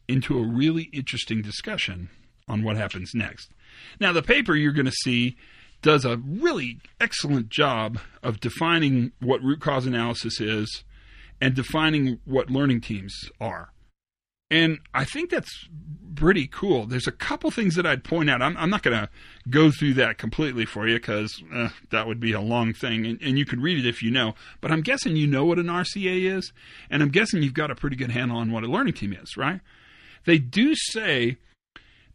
into 0.07 0.37
a 0.37 0.47
really 0.47 0.89
interesting 0.93 1.41
discussion 1.41 2.09
on 2.47 2.63
what 2.63 2.77
happens 2.77 3.11
next. 3.15 3.51
Now, 3.99 4.13
the 4.13 4.21
paper 4.21 4.55
you're 4.55 4.73
going 4.73 4.85
to 4.85 4.91
see 4.91 5.35
does 5.81 6.05
a 6.05 6.17
really 6.17 6.79
excellent 6.99 7.49
job 7.49 7.97
of 8.21 8.39
defining 8.39 9.11
what 9.19 9.41
root 9.41 9.61
cause 9.61 9.87
analysis 9.87 10.39
is 10.39 10.83
and 11.41 11.55
defining 11.55 12.19
what 12.25 12.51
learning 12.51 12.81
teams 12.81 13.13
are. 13.41 13.71
And 14.51 14.77
I 14.93 15.05
think 15.05 15.31
that's 15.31 15.67
pretty 16.15 16.47
cool. 16.47 16.85
There's 16.85 17.07
a 17.07 17.11
couple 17.11 17.51
things 17.51 17.75
that 17.75 17.85
I'd 17.85 18.03
point 18.03 18.29
out. 18.29 18.41
I'm, 18.41 18.55
I'm 18.57 18.69
not 18.69 18.83
going 18.83 18.97
to 18.97 19.09
go 19.49 19.71
through 19.71 19.95
that 19.95 20.17
completely 20.17 20.65
for 20.65 20.87
you 20.87 20.95
because 20.95 21.43
uh, 21.53 21.69
that 21.91 22.07
would 22.07 22.19
be 22.19 22.31
a 22.31 22.41
long 22.41 22.73
thing, 22.73 23.05
and, 23.05 23.21
and, 23.21 23.37
you 23.37 23.45
can 23.45 23.61
read 23.61 23.77
it 23.77 23.87
if 23.87 24.01
you 24.01 24.11
know. 24.11 24.33
But 24.61 24.71
I'm 24.71 24.81
guessing 24.81 25.15
you 25.15 25.27
know 25.27 25.45
what 25.45 25.59
an 25.59 25.67
RCA 25.67 26.35
is, 26.37 26.51
and 26.89 27.03
I'm 27.03 27.09
guessing 27.09 27.43
you've 27.43 27.53
got 27.53 27.71
a 27.71 27.75
pretty 27.75 27.95
good 27.95 28.11
handle 28.11 28.37
on 28.37 28.51
what 28.51 28.63
a 28.63 28.67
learning 28.67 28.93
team 28.93 29.13
is, 29.13 29.37
right? 29.37 29.61
They 30.25 30.37
do 30.37 30.73
say 30.75 31.37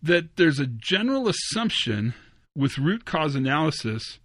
that 0.03 0.37
there's 0.37 0.59
a 0.59 0.67
general 0.67 1.29
assumption 1.29 2.15
with 2.57 2.79
root 2.79 3.05
cause 3.05 3.35
analysis 3.35 4.19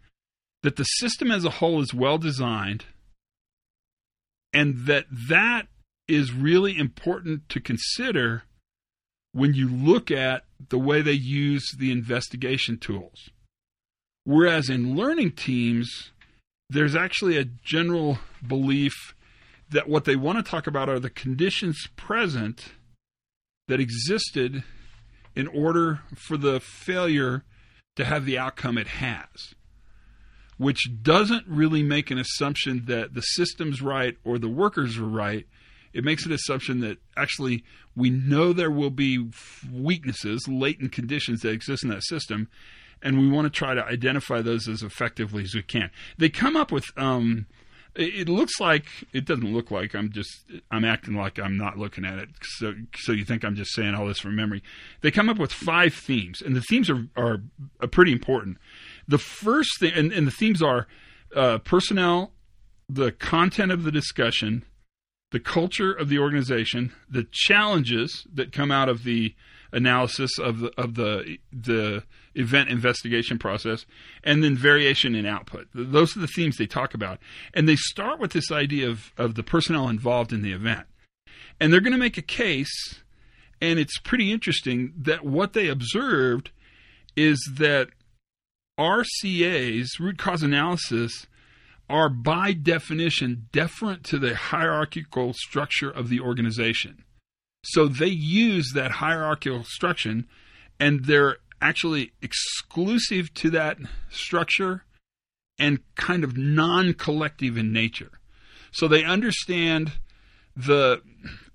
that 0.64 0.78
the 0.78 0.84
system 0.84 1.30
as 1.30 1.46
a 1.46 1.52
whole 1.52 1.82
is 1.82 1.94
well 1.94 2.18
designed 2.18 2.86
and 4.56 4.88
that 4.88 5.06
that 5.30 5.68
is 6.08 6.32
really 6.32 6.78
important 6.78 7.48
to 7.50 7.60
consider 7.60 8.44
when 9.36 9.54
you 9.54 9.67
look 9.67 10.10
at 10.10 10.45
the 10.69 10.80
way 10.80 11.02
they 11.02 11.12
use 11.12 11.69
the 11.78 11.91
investigation 11.91 12.78
tools. 12.78 13.30
Whereas 14.24 14.69
in 14.69 14.95
learning 14.95 15.34
teams, 15.34 16.12
there's 16.69 16.95
actually 16.95 17.38
a 17.38 17.43
general 17.43 18.17
belief 18.48 19.13
that 19.69 19.89
what 19.89 20.06
they 20.06 20.15
want 20.15 20.38
to 20.38 20.50
talk 20.50 20.67
about 20.67 20.88
are 20.88 21.02
the 21.02 21.10
conditions 21.10 21.86
present 21.98 22.71
that 23.67 23.82
existed 23.82 24.63
in 25.36 25.48
order 25.50 26.00
for 26.15 26.38
the 26.38 26.62
failure 26.62 27.43
to 27.98 28.06
have 28.06 28.24
the 28.24 28.38
outcome 28.38 28.78
it 28.78 28.88
has, 28.88 29.54
which 30.58 30.88
doesn't 31.02 31.45
really 31.45 31.84
make 31.84 32.10
an 32.10 32.17
assumption 32.17 32.86
that 32.86 33.13
the 33.13 33.21
system's 33.21 33.82
right 33.82 34.15
or 34.24 34.39
the 34.39 34.48
workers 34.48 34.98
are 34.98 35.04
right. 35.04 35.45
It 35.95 36.03
makes 36.03 36.25
an 36.25 36.34
assumption 36.34 36.81
that 36.81 36.97
actually 37.15 37.63
we 37.95 38.10
know 38.10 38.51
there 38.51 38.69
will 38.69 38.89
be 38.89 39.29
weaknesses, 39.71 40.45
latent 40.47 40.91
conditions 40.91 41.41
that 41.41 41.51
exist 41.51 41.84
in 41.84 41.89
that 41.89 42.03
system, 42.03 42.49
and 43.01 43.17
we 43.17 43.29
want 43.29 43.45
to 43.45 43.49
try 43.49 43.73
to 43.73 43.84
identify 43.86 44.41
those 44.41 44.67
as 44.67 44.84
effectively 44.84 45.43
as 45.43 45.55
we 45.55 45.63
can. 45.63 45.89
They 46.17 46.29
come 46.29 46.58
up 46.58 46.71
with 46.71 46.86
um, 46.97 47.45
it 47.95 48.27
looks 48.27 48.60
like 48.60 48.88
it 49.13 49.23
doesn't 49.23 49.53
look 49.53 49.71
like 49.71 49.95
I'm 49.95 50.12
just 50.12 50.43
I'm 50.69 50.84
acting 50.84 51.15
like 51.15 51.39
I'm 51.39 51.58
not 51.58 51.77
looking 51.77 52.03
at 52.03 52.19
it. 52.19 52.29
So 52.41 52.73
so 52.97 53.13
you 53.13 53.23
think 53.23 53.45
I'm 53.45 53.55
just 53.55 53.73
saying 53.73 53.95
all 53.95 54.05
this 54.05 54.19
from 54.19 54.36
memory. 54.36 54.63
They 55.01 55.12
come 55.12 55.29
up 55.29 55.39
with 55.39 55.53
five 55.53 55.93
themes, 55.93 56.41
and 56.41 56.55
the 56.55 56.62
themes 56.62 56.89
are 56.89 57.08
are, 57.15 57.41
pretty 57.88 58.12
important. 58.12 58.58
The 59.08 59.17
first 59.17 59.79
thing, 59.79 59.93
and, 59.95 60.12
and 60.12 60.27
the 60.27 60.31
themes 60.31 60.62
are 60.62 60.88
uh, 61.34 61.60
personnel, 61.60 62.34
the 62.89 63.13
content 63.13 63.71
of 63.71 63.84
the 63.84 63.91
discussion, 63.91 64.65
the 65.32 65.40
culture 65.40 65.92
of 65.92 66.10
the 66.10 66.20
organization, 66.20 66.94
the 67.10 67.28
challenges 67.32 68.26
that 68.34 68.52
come 68.52 68.72
out 68.72 68.90
of 68.90 69.04
the 69.04 69.36
analysis 69.72 70.38
of 70.40 70.60
the 70.60 70.72
of 70.78 70.96
the 70.96 71.38
the 71.52 72.04
event 72.36 72.70
investigation 72.70 73.38
process, 73.38 73.86
and 74.24 74.44
then 74.44 74.56
variation 74.56 75.16
in 75.16 75.26
output. 75.26 75.68
Those 75.74 76.16
are 76.16 76.22
the 76.22 76.28
themes 76.28 76.58
they 76.58 76.68
talk 76.68 76.94
about, 76.94 77.20
and 77.54 77.68
they 77.68 77.76
start 77.76 78.20
with 78.20 78.32
this 78.32 78.52
idea 78.52 78.90
of 78.90 79.12
of 79.18 79.36
the 79.36 79.44
personnel 79.44 79.90
involved 79.90 80.32
in 80.32 80.42
the 80.42 80.54
event, 80.54 80.88
and 81.60 81.72
they're 81.72 81.82
going 81.82 81.94
to 81.94 82.00
make 82.00 82.18
a 82.18 82.24
case, 82.24 83.02
and 83.62 83.80
it's 83.80 84.00
pretty 84.00 84.32
interesting 84.32 84.94
that 84.98 85.26
what 85.26 85.54
they 85.54 85.68
observed 85.68 86.52
is 87.16 87.40
that 87.58 87.90
RCA's 88.80 90.00
root 90.00 90.18
cause 90.18 90.44
analysis 90.44 91.28
are 91.89 92.10
by 92.10 92.54
definition 92.54 93.48
deferent 93.52 94.04
to 94.04 94.17
the 94.17 94.36
hierarchical 94.36 95.34
structure 95.34 95.89
of 95.89 96.10
the 96.10 96.19
organization. 96.19 97.04
So 97.63 97.88
they 97.88 98.08
use 98.08 98.71
that 98.74 98.91
hierarchical 98.91 99.63
structure 99.63 100.24
and 100.80 101.06
they're 101.06 101.38
actually 101.62 102.13
exclusive 102.21 103.34
to 103.36 103.50
that 103.52 103.78
structure 104.10 104.84
and 105.58 105.80
kind 105.95 106.24
of 106.24 106.38
non 106.38 106.93
collective 106.93 107.58
in 107.58 107.71
nature. 107.71 108.12
So 108.71 108.88
they 108.88 109.04
understand 109.04 109.93
the 110.56 111.02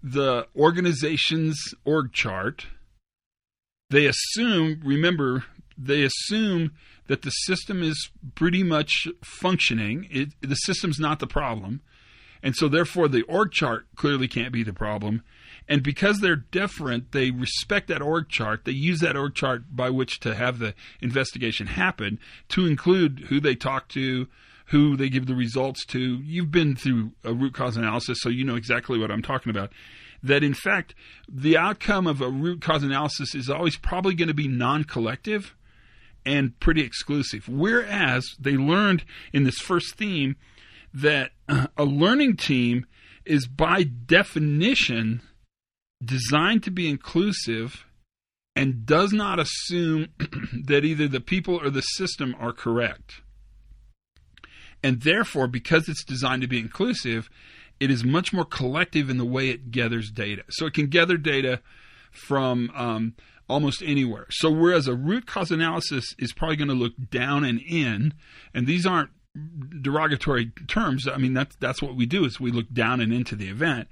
the 0.03 0.47
organization's 0.57 1.59
org 1.85 2.13
chart. 2.13 2.67
They 3.91 4.07
assume, 4.07 4.81
remember, 4.85 5.45
they 5.83 6.03
assume 6.03 6.73
that 7.07 7.23
the 7.23 7.31
system 7.31 7.83
is 7.83 8.11
pretty 8.35 8.63
much 8.63 9.09
functioning. 9.23 10.07
It, 10.11 10.29
the 10.41 10.55
system's 10.55 10.99
not 10.99 11.19
the 11.19 11.27
problem. 11.27 11.81
And 12.43 12.57
so, 12.57 12.69
therefore, 12.69 13.09
the 13.09 13.23
org 13.23 13.53
chart 13.53 13.87
clearly 13.97 14.29
can't 14.29 14.53
be 14.53 14.63
the 14.63 14.73
problem 14.73 15.23
And 15.69 15.83
because 15.83 16.21
they're 16.21 16.37
different, 16.37 17.13
they 17.13 17.31
respect 17.31 17.89
that 17.89 18.03
org 18.03 18.29
chart. 18.29 18.65
They 18.65 18.73
use 18.73 19.01
that 19.01 19.17
org 19.17 19.35
chart 19.35 19.65
by 19.71 19.91
which 19.91 20.21
to 20.21 20.35
have 20.35 20.59
the 20.59 20.75
investigation 21.01 21.69
happen 21.69 22.19
to 22.49 22.67
include 22.67 23.27
who 23.29 23.41
they 23.41 23.55
talk 23.55 23.89
to, 23.91 24.27
who 24.67 24.97
they 24.97 25.09
give 25.09 25.27
the 25.27 25.35
results 25.35 25.85
to. 25.87 26.21
You've 26.23 26.51
been 26.51 26.75
through 26.77 27.13
a 27.25 27.33
root 27.33 27.55
cause 27.55 27.77
analysis, 27.77 28.19
so 28.21 28.29
you 28.29 28.45
know 28.45 28.57
exactly 28.57 28.99
what 28.99 29.11
I'm 29.11 29.23
talking 29.23 29.51
about. 29.51 29.73
That 30.23 30.43
in 30.43 30.55
fact, 30.55 30.95
the 31.29 31.57
outcome 31.57 32.07
of 32.07 32.21
a 32.21 32.29
root 32.29 32.61
cause 32.61 32.83
analysis 32.83 33.35
is 33.35 33.49
always 33.49 33.77
probably 33.77 34.15
going 34.15 34.29
to 34.29 34.35
be 34.35 34.49
non 34.49 34.85
collective 34.85 35.55
and 36.25 36.59
pretty 36.61 36.83
exclusive. 36.83 37.49
Whereas 37.49 38.27
they 38.39 38.57
learned 38.57 39.05
in 39.33 39.45
this 39.45 39.59
first 39.59 39.97
theme 39.97 40.37
that 40.93 41.31
a 41.77 41.85
learning 41.85 42.37
team 42.37 42.87
is 43.25 43.47
by 43.47 43.83
definition 43.85 45.23
designed 46.05 46.63
to 46.65 46.71
be 46.71 46.89
inclusive 46.89 47.85
and 48.57 48.85
does 48.85 49.13
not 49.13 49.39
assume 49.39 50.09
that 50.65 50.85
either 50.85 51.07
the 51.07 51.21
people 51.21 51.57
or 51.57 51.71
the 51.71 51.83
system 51.83 52.35
are 52.39 52.53
correct. 52.53 53.23
And 54.83 55.03
therefore, 55.03 55.47
because 55.47 55.89
it's 55.89 56.05
designed 56.05 56.43
to 56.43 56.49
be 56.49 56.59
inclusive, 56.59 57.29
it 57.79 57.91
is 57.91 58.03
much 58.03 58.33
more 58.33 58.45
collective 58.45 59.11
in 59.11 59.19
the 59.19 59.25
way 59.25 59.51
it 59.51 59.71
gathers 59.71 60.11
data. 60.11 60.43
So 60.51 60.67
it 60.67 60.75
can 60.75 60.89
gather 60.89 61.17
data 61.17 61.61
from 62.11 62.71
um, 62.75 63.15
almost 63.51 63.83
anywhere. 63.83 64.27
So 64.31 64.51
whereas 64.51 64.87
a 64.87 64.95
root 64.95 65.27
cause 65.27 65.51
analysis 65.51 66.15
is 66.19 66.33
probably 66.33 66.57
going 66.57 66.69
to 66.69 66.75
look 66.75 66.93
down 67.11 67.45
and 67.45 67.61
in, 67.61 68.15
and 68.55 68.67
these 68.67 68.87
aren't 68.87 69.11
derogatory 69.83 70.53
terms. 70.67 71.07
I 71.07 71.17
mean 71.17 71.35
that's 71.35 71.57
that's 71.57 71.83
what 71.83 71.97
we 71.97 72.07
do 72.07 72.25
is 72.25 72.41
we 72.41 72.51
look 72.51 72.73
down 72.73 73.01
and 73.01 73.13
into 73.13 73.37
the 73.37 73.49
event. 73.49 73.89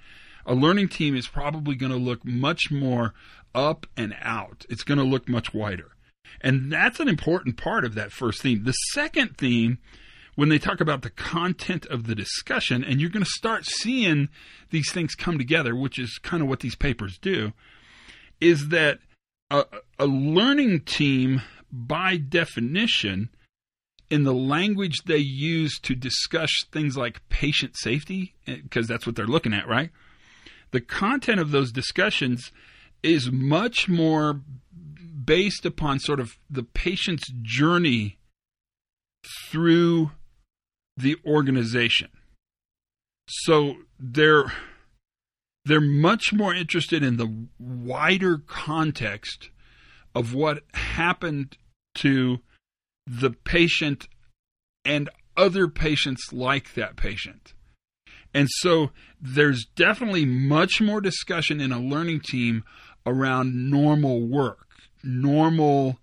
A 0.47 0.55
learning 0.55 0.89
team 0.89 1.15
is 1.15 1.29
probably 1.29 1.75
going 1.75 1.93
to 1.93 1.99
look 1.99 2.25
much 2.25 2.71
more 2.71 3.13
up 3.55 3.87
and 3.97 4.17
out. 4.21 4.65
It's 4.71 4.83
going 4.83 4.99
to 4.99 5.05
look 5.05 5.29
much 5.29 5.53
wider. 5.53 5.93
And 6.41 6.73
that's 6.73 7.01
an 7.01 7.09
important 7.09 7.57
part 7.57 7.85
of 7.85 7.95
that 7.95 8.13
first 8.13 8.43
theme. 8.43 8.65
The 8.65 8.73
second 8.73 9.37
theme 9.37 9.79
when 10.37 10.51
they 10.51 10.59
talk 10.59 10.81
about 10.81 11.03
the 11.03 11.11
content 11.11 11.85
of 11.87 12.07
the 12.07 12.15
discussion, 12.15 12.85
and 12.85 13.01
you're 13.01 13.11
going 13.11 13.25
to 13.25 13.31
start 13.31 13.65
seeing 13.65 14.29
these 14.71 14.93
things 14.93 15.17
come 15.17 15.37
together, 15.37 15.75
which 15.75 15.99
is 15.99 16.17
kind 16.23 16.45
of 16.45 16.49
what 16.49 16.61
these 16.61 16.77
papers 16.77 17.19
do, 17.19 17.53
is 18.41 18.69
that 18.69 19.01
a, 19.51 19.65
a 19.99 20.07
learning 20.07 20.81
team, 20.81 21.43
by 21.73 22.17
definition, 22.17 23.31
in 24.11 24.25
the 24.25 24.35
language 24.35 25.03
they 25.05 25.19
use 25.19 25.79
to 25.81 25.95
discuss 25.95 26.51
things 26.73 26.97
like 26.97 27.27
patient 27.29 27.77
safety, 27.77 28.35
because 28.47 28.91
eh, 28.91 28.95
that's 28.95 29.07
what 29.07 29.17
they're 29.17 29.27
looking 29.27 29.53
at, 29.53 29.69
right? 29.69 29.91
The 30.71 30.81
content 30.81 31.41
of 31.41 31.51
those 31.51 31.73
discussions 31.73 32.53
is 33.03 33.31
much 33.31 33.89
more 33.89 34.43
based 35.25 35.65
upon 35.67 35.99
sort 35.99 36.21
of 36.21 36.39
the 36.49 36.63
patient's 36.63 37.31
journey 37.43 38.19
through 39.51 40.11
the 40.97 41.17
organization. 41.25 42.09
So 43.29 43.77
they're 43.99 44.53
they're 45.69 45.81
much 45.81 46.33
more 46.33 46.55
interested 46.55 47.03
in 47.03 47.17
the 47.17 47.47
wider 47.59 48.39
context 48.39 49.51
of 50.15 50.35
what 50.35 50.65
happened 50.75 51.57
to 51.95 52.39
the 53.07 53.31
patient 53.31 54.09
and 54.85 55.09
other 55.37 55.69
patients 55.69 56.33
like 56.33 56.75
that 56.75 56.97
patient. 56.97 57.53
And 58.35 58.49
so 58.61 58.91
there's 59.21 59.67
definitely 59.77 60.25
much 60.25 60.81
more 60.81 61.01
discussion 61.01 61.61
in 61.61 61.73
a 61.73 61.81
learning 61.81 62.21
team 62.21 62.65
around 63.07 63.71
normal 63.71 64.27
work, 64.27 64.69
normal 65.03 65.99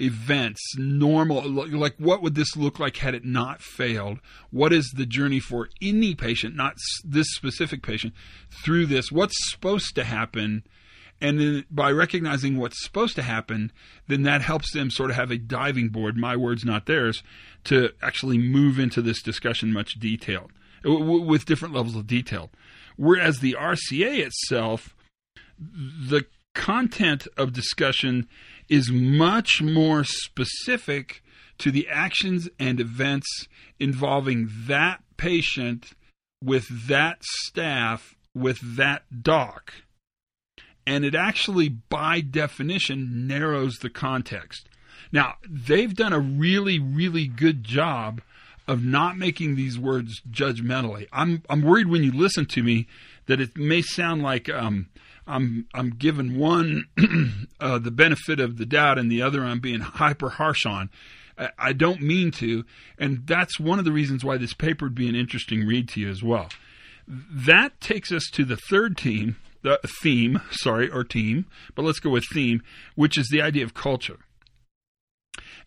events, 0.00 0.60
normal, 0.76 1.48
like 1.48 1.94
what 1.98 2.22
would 2.22 2.34
this 2.34 2.56
look 2.56 2.78
like 2.78 2.96
had 2.96 3.14
it 3.14 3.24
not 3.24 3.60
failed? 3.60 4.18
What 4.50 4.72
is 4.72 4.92
the 4.96 5.06
journey 5.06 5.40
for 5.40 5.68
any 5.82 6.14
patient, 6.14 6.56
not 6.56 6.74
this 7.04 7.26
specific 7.34 7.82
patient, 7.82 8.14
through 8.64 8.86
this? 8.86 9.12
What's 9.12 9.34
supposed 9.50 9.94
to 9.96 10.04
happen? 10.04 10.64
And 11.20 11.38
then 11.38 11.64
by 11.70 11.90
recognizing 11.92 12.56
what's 12.56 12.82
supposed 12.82 13.14
to 13.16 13.22
happen, 13.22 13.72
then 14.08 14.22
that 14.22 14.40
helps 14.40 14.72
them 14.72 14.90
sort 14.90 15.10
of 15.10 15.16
have 15.16 15.30
a 15.30 15.36
diving 15.36 15.90
board, 15.90 16.16
my 16.16 16.34
words, 16.34 16.64
not 16.64 16.86
theirs, 16.86 17.22
to 17.64 17.90
actually 18.02 18.38
move 18.38 18.78
into 18.78 19.02
this 19.02 19.20
discussion 19.20 19.72
much 19.72 19.94
detailed, 20.00 20.50
with 20.82 21.44
different 21.44 21.74
levels 21.74 21.94
of 21.94 22.06
detail. 22.06 22.50
Whereas 22.96 23.40
the 23.40 23.54
RCA 23.58 24.26
itself, 24.26 24.96
the 25.58 26.24
content 26.54 27.26
of 27.36 27.52
discussion 27.52 28.28
is 28.68 28.90
much 28.90 29.60
more 29.62 30.04
specific 30.04 31.22
to 31.58 31.70
the 31.70 31.88
actions 31.88 32.48
and 32.58 32.80
events 32.80 33.46
involving 33.78 34.48
that 34.66 35.02
patient 35.16 35.92
with 36.42 36.88
that 36.88 37.22
staff 37.22 38.16
with 38.34 38.76
that 38.76 39.22
doc. 39.22 39.74
And 40.86 41.04
it 41.04 41.14
actually, 41.14 41.68
by 41.68 42.20
definition, 42.20 43.26
narrows 43.26 43.78
the 43.78 43.90
context. 43.90 44.68
Now, 45.12 45.34
they've 45.48 45.94
done 45.94 46.12
a 46.12 46.18
really, 46.18 46.78
really 46.78 47.26
good 47.26 47.64
job 47.64 48.22
of 48.66 48.84
not 48.84 49.16
making 49.18 49.56
these 49.56 49.78
words 49.78 50.22
judgmentally. 50.30 51.06
I'm, 51.12 51.42
I'm 51.50 51.62
worried 51.62 51.88
when 51.88 52.04
you 52.04 52.12
listen 52.12 52.46
to 52.46 52.62
me 52.62 52.86
that 53.26 53.40
it 53.40 53.56
may 53.56 53.82
sound 53.82 54.22
like 54.22 54.48
um, 54.48 54.88
I'm 55.30 55.66
I'm 55.74 55.90
giving 55.90 56.38
one 56.38 56.84
uh, 57.60 57.78
the 57.78 57.90
benefit 57.90 58.40
of 58.40 58.58
the 58.58 58.66
doubt 58.66 58.98
and 58.98 59.10
the 59.10 59.22
other 59.22 59.44
I'm 59.44 59.60
being 59.60 59.80
hyper 59.80 60.30
harsh 60.30 60.66
on. 60.66 60.90
I, 61.38 61.50
I 61.58 61.72
don't 61.72 62.02
mean 62.02 62.30
to, 62.32 62.64
and 62.98 63.26
that's 63.26 63.58
one 63.60 63.78
of 63.78 63.84
the 63.84 63.92
reasons 63.92 64.24
why 64.24 64.36
this 64.36 64.54
paper 64.54 64.86
would 64.86 64.94
be 64.94 65.08
an 65.08 65.14
interesting 65.14 65.66
read 65.66 65.88
to 65.90 66.00
you 66.00 66.10
as 66.10 66.22
well. 66.22 66.48
That 67.08 67.80
takes 67.80 68.12
us 68.12 68.28
to 68.32 68.44
the 68.44 68.56
third 68.56 68.96
team, 68.96 69.36
the 69.62 69.80
theme, 70.02 70.40
sorry, 70.50 70.90
or 70.90 71.04
team, 71.04 71.46
but 71.74 71.84
let's 71.84 72.00
go 72.00 72.10
with 72.10 72.24
theme, 72.32 72.62
which 72.94 73.18
is 73.18 73.28
the 73.30 73.42
idea 73.42 73.64
of 73.64 73.74
culture. 73.74 74.18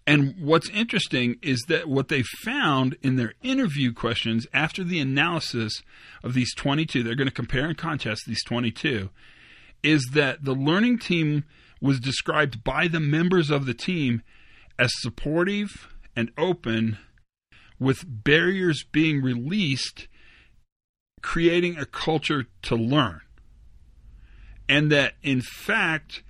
And 0.05 0.35
what's 0.39 0.69
interesting 0.69 1.37
is 1.41 1.63
that 1.69 1.87
what 1.87 2.09
they 2.09 2.23
found 2.43 2.97
in 3.01 3.15
their 3.15 3.33
interview 3.41 3.93
questions 3.93 4.45
after 4.53 4.83
the 4.83 4.99
analysis 4.99 5.81
of 6.23 6.33
these 6.33 6.53
22, 6.55 7.03
they're 7.03 7.15
going 7.15 7.27
to 7.27 7.33
compare 7.33 7.65
and 7.65 7.77
contrast 7.77 8.23
these 8.27 8.43
22, 8.43 9.09
is 9.83 10.09
that 10.13 10.43
the 10.43 10.55
learning 10.55 10.99
team 10.99 11.43
was 11.81 11.99
described 11.99 12.63
by 12.63 12.87
the 12.87 12.99
members 12.99 13.49
of 13.49 13.65
the 13.65 13.73
team 13.73 14.21
as 14.79 14.89
supportive 15.01 15.89
and 16.15 16.31
open, 16.37 16.97
with 17.79 18.05
barriers 18.07 18.83
being 18.91 19.21
released, 19.21 20.07
creating 21.21 21.77
a 21.77 21.85
culture 21.85 22.45
to 22.61 22.75
learn. 22.75 23.21
And 24.69 24.91
that, 24.91 25.13
in 25.21 25.41
fact, 25.41 26.23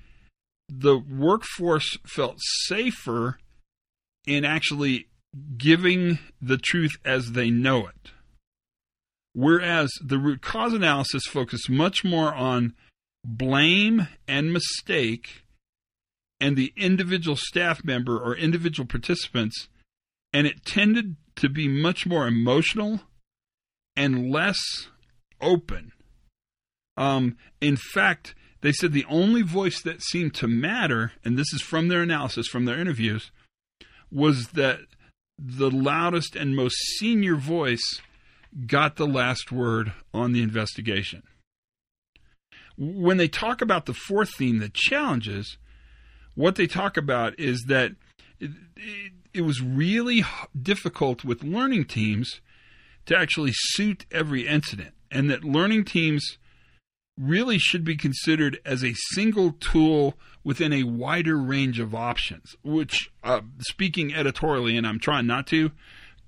the 0.68 0.98
workforce 0.98 1.98
felt 2.08 2.38
safer 2.66 3.38
in 4.26 4.46
actually 4.46 5.08
giving 5.58 6.20
the 6.42 6.58
truth 6.58 6.94
as 7.06 7.34
they 7.34 7.50
know 7.50 7.88
it. 7.88 8.12
Whereas 9.34 9.92
the 10.02 10.18
root 10.18 10.42
cause 10.42 10.74
analysis 10.74 11.26
focused 11.26 11.70
much 11.70 12.04
more 12.04 12.34
on 12.34 12.74
blame 13.24 14.08
and 14.28 14.52
mistake 14.52 15.44
and 16.40 16.58
the 16.58 16.74
individual 16.76 17.38
staff 17.38 17.84
member 17.84 18.18
or 18.18 18.36
individual 18.36 18.86
participants, 18.86 19.70
and 20.34 20.46
it 20.46 20.66
tended 20.66 21.16
to 21.38 21.48
be 21.48 21.68
much 21.68 22.06
more 22.06 22.28
emotional 22.28 23.02
and 23.96 24.30
less 24.32 24.60
open. 25.40 25.92
Um, 26.98 27.38
in 27.62 27.78
fact, 27.78 28.36
they 28.62 28.72
said 28.72 28.92
the 28.92 29.06
only 29.10 29.42
voice 29.42 29.82
that 29.84 30.02
seemed 30.02 30.34
to 30.36 30.48
matter, 30.48 31.14
and 31.24 31.38
this 31.38 31.54
is 31.54 31.62
from 31.62 31.88
their 31.88 32.02
analysis, 32.02 32.48
from 32.48 32.66
their 32.66 32.80
interviews, 32.80 33.32
was 34.12 34.50
that 34.50 34.80
the 35.38 35.72
loudest 35.72 36.36
and 36.36 36.56
most 36.56 36.76
senior 36.98 37.36
voice 37.36 38.02
got 38.68 38.98
the 38.98 39.08
last 39.08 39.52
word 39.52 39.94
on 40.14 40.32
the 40.32 40.42
investigation 40.42 41.24
when 42.78 43.18
they 43.18 43.28
talk 43.28 43.62
about 43.62 43.86
the 43.86 43.94
fourth 43.94 44.36
theme, 44.36 44.60
the 44.60 44.72
challenges, 44.74 45.58
what 46.36 46.56
they 46.56 46.68
talk 46.68 46.98
about 46.98 47.40
is 47.40 47.66
that 47.68 47.92
it, 48.40 48.52
it, 48.76 49.12
it 49.34 49.42
was 49.42 49.62
really 49.62 50.24
difficult 50.60 51.24
with 51.24 51.44
learning 51.44 51.86
teams 51.86 52.42
to 53.06 53.18
actually 53.18 53.52
suit 53.54 54.06
every 54.12 54.48
incident, 54.48 54.94
and 55.12 55.30
that 55.30 55.44
learning 55.44 55.86
teams 55.86 56.38
really 57.20 57.60
should 57.60 57.84
be 57.84 57.96
considered 57.96 58.60
as 58.66 58.84
a 58.84 58.96
single 59.14 59.52
tool 59.52 60.16
within 60.44 60.74
a 60.74 60.84
wider 60.84 61.38
range 61.38 61.80
of 61.80 61.94
options, 61.94 62.56
which, 62.64 63.12
uh, 63.24 63.42
speaking 63.60 64.14
editorially, 64.14 64.76
and 64.76 64.88
I'm 64.88 65.00
trying 65.00 65.28
not 65.28 65.48
to, 65.48 65.72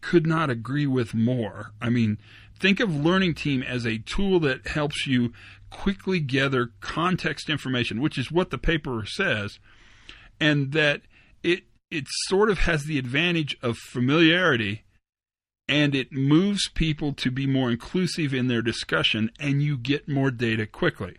could 0.01 0.27
not 0.27 0.49
agree 0.49 0.85
with 0.85 1.15
more. 1.15 1.71
I 1.81 1.89
mean, 1.89 2.19
think 2.59 2.79
of 2.79 2.95
Learning 2.95 3.33
Team 3.33 3.61
as 3.63 3.85
a 3.85 3.99
tool 3.99 4.39
that 4.41 4.67
helps 4.67 5.07
you 5.07 5.33
quickly 5.69 6.19
gather 6.19 6.71
context 6.79 7.49
information, 7.49 8.01
which 8.01 8.17
is 8.17 8.31
what 8.31 8.49
the 8.49 8.57
paper 8.57 9.03
says, 9.05 9.59
and 10.39 10.71
that 10.71 11.01
it 11.43 11.63
it 11.91 12.05
sort 12.27 12.49
of 12.49 12.59
has 12.59 12.85
the 12.85 12.97
advantage 12.97 13.57
of 13.61 13.77
familiarity 13.77 14.83
and 15.67 15.95
it 15.95 16.11
moves 16.11 16.69
people 16.69 17.13
to 17.13 17.31
be 17.31 17.47
more 17.47 17.71
inclusive 17.71 18.33
in 18.33 18.47
their 18.47 18.61
discussion 18.61 19.31
and 19.39 19.61
you 19.61 19.77
get 19.77 20.07
more 20.07 20.31
data 20.31 20.65
quickly. 20.65 21.17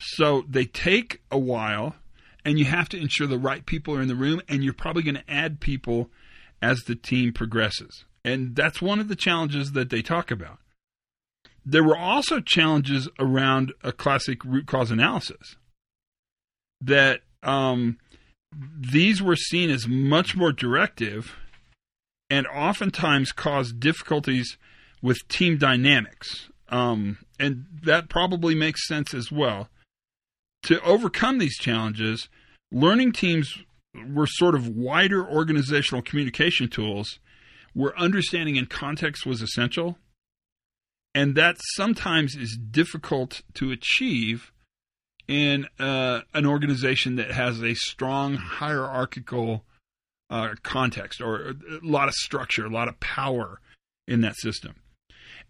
So 0.00 0.44
they 0.48 0.64
take 0.64 1.22
a 1.30 1.38
while 1.38 1.96
and 2.44 2.58
you 2.58 2.66
have 2.66 2.88
to 2.90 3.00
ensure 3.00 3.26
the 3.26 3.38
right 3.38 3.64
people 3.64 3.96
are 3.96 4.02
in 4.02 4.08
the 4.08 4.14
room 4.14 4.42
and 4.48 4.62
you're 4.62 4.74
probably 4.74 5.02
going 5.02 5.16
to 5.16 5.30
add 5.30 5.60
people 5.60 6.10
as 6.60 6.80
the 6.80 6.94
team 6.94 7.32
progresses. 7.32 8.04
And 8.24 8.56
that's 8.56 8.80
one 8.80 9.00
of 9.00 9.08
the 9.08 9.16
challenges 9.16 9.72
that 9.72 9.90
they 9.90 10.00
talk 10.00 10.30
about. 10.30 10.58
There 11.66 11.84
were 11.84 11.96
also 11.96 12.40
challenges 12.40 13.08
around 13.18 13.72
a 13.82 13.92
classic 13.92 14.44
root 14.44 14.66
cause 14.66 14.90
analysis 14.90 15.56
that 16.80 17.20
um, 17.42 17.98
these 18.78 19.22
were 19.22 19.36
seen 19.36 19.70
as 19.70 19.86
much 19.86 20.36
more 20.36 20.52
directive 20.52 21.34
and 22.30 22.46
oftentimes 22.46 23.32
cause 23.32 23.72
difficulties 23.72 24.56
with 25.02 25.26
team 25.28 25.58
dynamics. 25.58 26.48
Um, 26.68 27.18
and 27.38 27.66
that 27.82 28.08
probably 28.08 28.54
makes 28.54 28.86
sense 28.86 29.14
as 29.14 29.30
well. 29.30 29.68
To 30.64 30.82
overcome 30.82 31.38
these 31.38 31.58
challenges, 31.58 32.28
learning 32.72 33.12
teams 33.12 33.58
were 34.12 34.26
sort 34.26 34.54
of 34.54 34.68
wider 34.68 35.26
organizational 35.26 36.02
communication 36.02 36.68
tools 36.68 37.18
where 37.74 37.98
understanding 37.98 38.56
and 38.56 38.70
context 38.70 39.26
was 39.26 39.42
essential. 39.42 39.98
And 41.14 41.34
that 41.36 41.56
sometimes 41.76 42.34
is 42.34 42.58
difficult 42.70 43.42
to 43.54 43.70
achieve 43.70 44.50
in 45.28 45.66
uh, 45.78 46.20
an 46.32 46.46
organization 46.46 47.16
that 47.16 47.30
has 47.30 47.62
a 47.62 47.74
strong 47.74 48.34
hierarchical 48.34 49.64
uh, 50.30 50.54
context 50.62 51.20
or 51.20 51.50
a 51.50 51.54
lot 51.82 52.08
of 52.08 52.14
structure, 52.14 52.64
a 52.64 52.70
lot 52.70 52.88
of 52.88 52.98
power 53.00 53.60
in 54.08 54.20
that 54.22 54.36
system. 54.36 54.74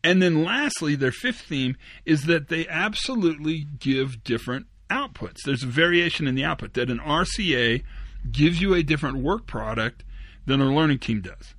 And 0.02 0.20
then 0.20 0.44
lastly, 0.44 0.94
their 0.96 1.12
fifth 1.12 1.42
theme 1.42 1.76
is 2.04 2.26
that 2.26 2.48
they 2.48 2.68
absolutely 2.68 3.66
give 3.78 4.22
different 4.22 4.66
outputs. 4.90 5.38
There's 5.44 5.62
a 5.62 5.68
variation 5.68 6.26
in 6.26 6.34
the 6.34 6.44
output 6.44 6.74
that 6.74 6.90
an 6.90 6.98
RCA 6.98 7.82
gives 8.30 8.60
you 8.60 8.74
a 8.74 8.82
different 8.82 9.18
work 9.18 9.46
product 9.46 10.04
than 10.46 10.60
a 10.60 10.74
learning 10.74 10.98
team 10.98 11.22
does. 11.22 11.54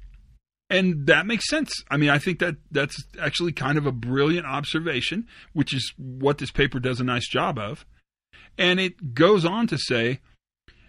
And 0.70 1.06
that 1.08 1.28
makes 1.28 1.48
sense. 1.48 1.84
I 1.92 1.98
mean, 1.98 2.10
I 2.10 2.18
think 2.18 2.40
that 2.40 2.56
that's 2.72 3.04
actually 3.20 3.52
kind 3.52 3.78
of 3.78 3.86
a 3.86 3.92
brilliant 3.92 4.48
observation, 4.48 5.28
which 5.54 5.74
is 5.74 5.94
what 5.98 6.40
this 6.40 6.52
paper 6.52 6.80
does 6.80 7.00
a 7.00 7.04
nice 7.04 7.28
job 7.28 7.60
of. 7.60 7.86
And 8.58 8.80
it 8.80 9.14
goes 9.14 9.46
on 9.46 9.68
to 9.68 9.78
say 9.78 10.22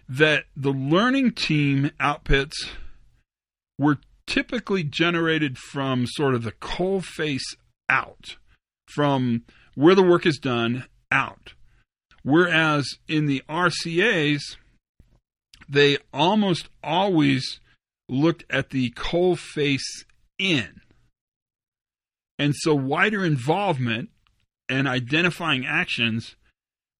that 0.09 0.45
the 0.55 0.71
learning 0.71 1.31
team 1.33 1.91
outputs 1.99 2.55
were 3.77 3.99
typically 4.25 4.83
generated 4.83 5.57
from 5.57 6.05
sort 6.07 6.33
of 6.33 6.43
the 6.43 6.53
coal 6.53 7.01
face 7.01 7.55
out, 7.89 8.37
from 8.87 9.43
where 9.75 9.95
the 9.95 10.03
work 10.03 10.25
is 10.25 10.37
done 10.37 10.85
out. 11.11 11.53
Whereas 12.23 12.85
in 13.07 13.27
the 13.27 13.43
RCAs, 13.47 14.41
they 15.69 15.97
almost 16.13 16.69
always 16.83 17.59
looked 18.09 18.45
at 18.49 18.69
the 18.69 18.91
coal 18.91 19.35
face 19.35 20.05
in. 20.39 20.81
And 22.39 22.53
so 22.55 22.75
wider 22.75 23.25
involvement 23.25 24.09
and 24.69 24.87
identifying 24.87 25.65
actions 25.65 26.35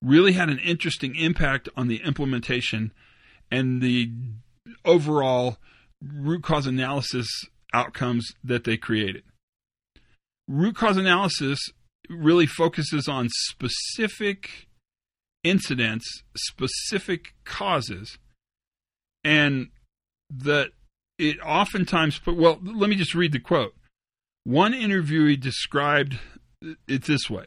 really 0.02 0.34
had 0.34 0.50
an 0.50 0.60
interesting 0.60 1.15
impact 1.15 1.70
on 1.76 1.88
the 1.88 2.02
implementation 2.04 2.91
and 3.52 3.82
the 3.82 4.12
overall 4.86 5.58
root 6.02 6.43
cause 6.43 6.67
analysis 6.67 7.28
outcomes 7.74 8.34
that 8.43 8.63
they 8.63 8.78
created. 8.78 9.24
Root 10.48 10.76
cause 10.76 10.98
analysis 10.98 11.60
really 12.10 12.46
focuses 12.46 13.08
on 13.08 13.28
specific 13.30 14.67
incidents, 15.43 16.06
specific 16.36 17.34
causes, 17.43 18.17
and 19.24 19.67
that 20.30 20.72
it 21.17 21.39
oftentimes 21.41 22.19
put, 22.19 22.36
well, 22.36 22.60
let 22.63 22.89
me 22.89 22.95
just 22.95 23.15
read 23.15 23.32
the 23.32 23.39
quote. 23.39 23.75
One 24.43 24.73
interviewee 24.73 25.39
described 25.39 26.19
it 26.88 27.03
this 27.03 27.30
way 27.30 27.45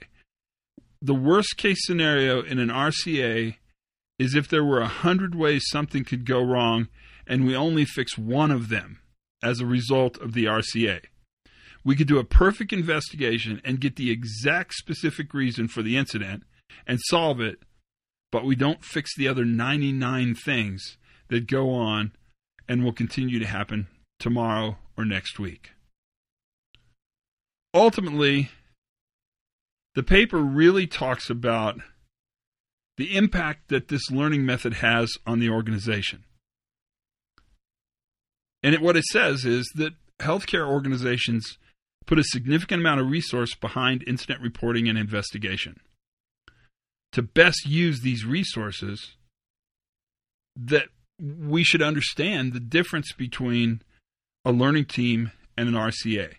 the 1.02 1.14
worst 1.14 1.56
case 1.56 1.78
scenario 1.86 2.42
in 2.42 2.58
an 2.58 2.68
RCA 2.68 3.56
is 4.18 4.34
if 4.34 4.48
there 4.48 4.64
were 4.64 4.80
a 4.80 4.88
hundred 4.88 5.34
ways 5.34 5.64
something 5.70 6.04
could 6.04 6.26
go 6.26 6.42
wrong 6.42 6.88
and 7.26 7.46
we 7.46 7.56
only 7.56 7.86
fix 7.86 8.18
one 8.18 8.50
of 8.50 8.68
them 8.68 9.00
as 9.42 9.60
a 9.60 9.66
result 9.66 10.18
of 10.18 10.34
the 10.34 10.44
RCA. 10.44 11.00
We 11.82 11.96
could 11.96 12.06
do 12.06 12.18
a 12.18 12.24
perfect 12.24 12.72
investigation 12.72 13.62
and 13.64 13.80
get 13.80 13.96
the 13.96 14.10
exact 14.10 14.74
specific 14.74 15.32
reason 15.32 15.68
for 15.68 15.82
the 15.82 15.96
incident 15.96 16.42
and 16.86 16.98
solve 17.04 17.40
it, 17.40 17.62
but 18.30 18.44
we 18.44 18.54
don't 18.54 18.84
fix 18.84 19.16
the 19.16 19.26
other 19.26 19.46
99 19.46 20.34
things 20.34 20.98
that 21.28 21.46
go 21.46 21.70
on 21.70 22.12
and 22.70 22.84
will 22.84 22.92
continue 22.92 23.40
to 23.40 23.46
happen 23.46 23.88
tomorrow 24.20 24.78
or 24.96 25.04
next 25.04 25.40
week. 25.40 25.72
Ultimately, 27.74 28.50
the 29.96 30.04
paper 30.04 30.38
really 30.38 30.86
talks 30.86 31.28
about 31.28 31.80
the 32.96 33.16
impact 33.16 33.70
that 33.70 33.88
this 33.88 34.08
learning 34.12 34.46
method 34.46 34.74
has 34.74 35.10
on 35.26 35.40
the 35.40 35.50
organization. 35.50 36.22
And 38.62 38.72
it, 38.72 38.80
what 38.80 38.96
it 38.96 39.04
says 39.04 39.44
is 39.44 39.68
that 39.74 39.94
healthcare 40.20 40.68
organizations 40.68 41.58
put 42.06 42.20
a 42.20 42.24
significant 42.24 42.82
amount 42.82 43.00
of 43.00 43.10
resource 43.10 43.52
behind 43.56 44.04
incident 44.06 44.42
reporting 44.42 44.88
and 44.88 44.96
investigation. 44.96 45.80
To 47.14 47.22
best 47.22 47.66
use 47.66 48.02
these 48.02 48.24
resources, 48.24 49.16
that 50.54 50.86
we 51.20 51.64
should 51.64 51.82
understand 51.82 52.52
the 52.52 52.60
difference 52.60 53.12
between 53.12 53.82
a 54.44 54.52
learning 54.52 54.86
team 54.86 55.32
and 55.56 55.68
an 55.68 55.74
RCA 55.74 56.34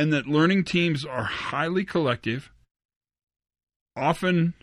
and 0.00 0.14
that 0.14 0.26
learning 0.26 0.64
teams 0.64 1.04
are 1.04 1.24
highly 1.24 1.84
collective, 1.84 2.50
often 3.94 4.54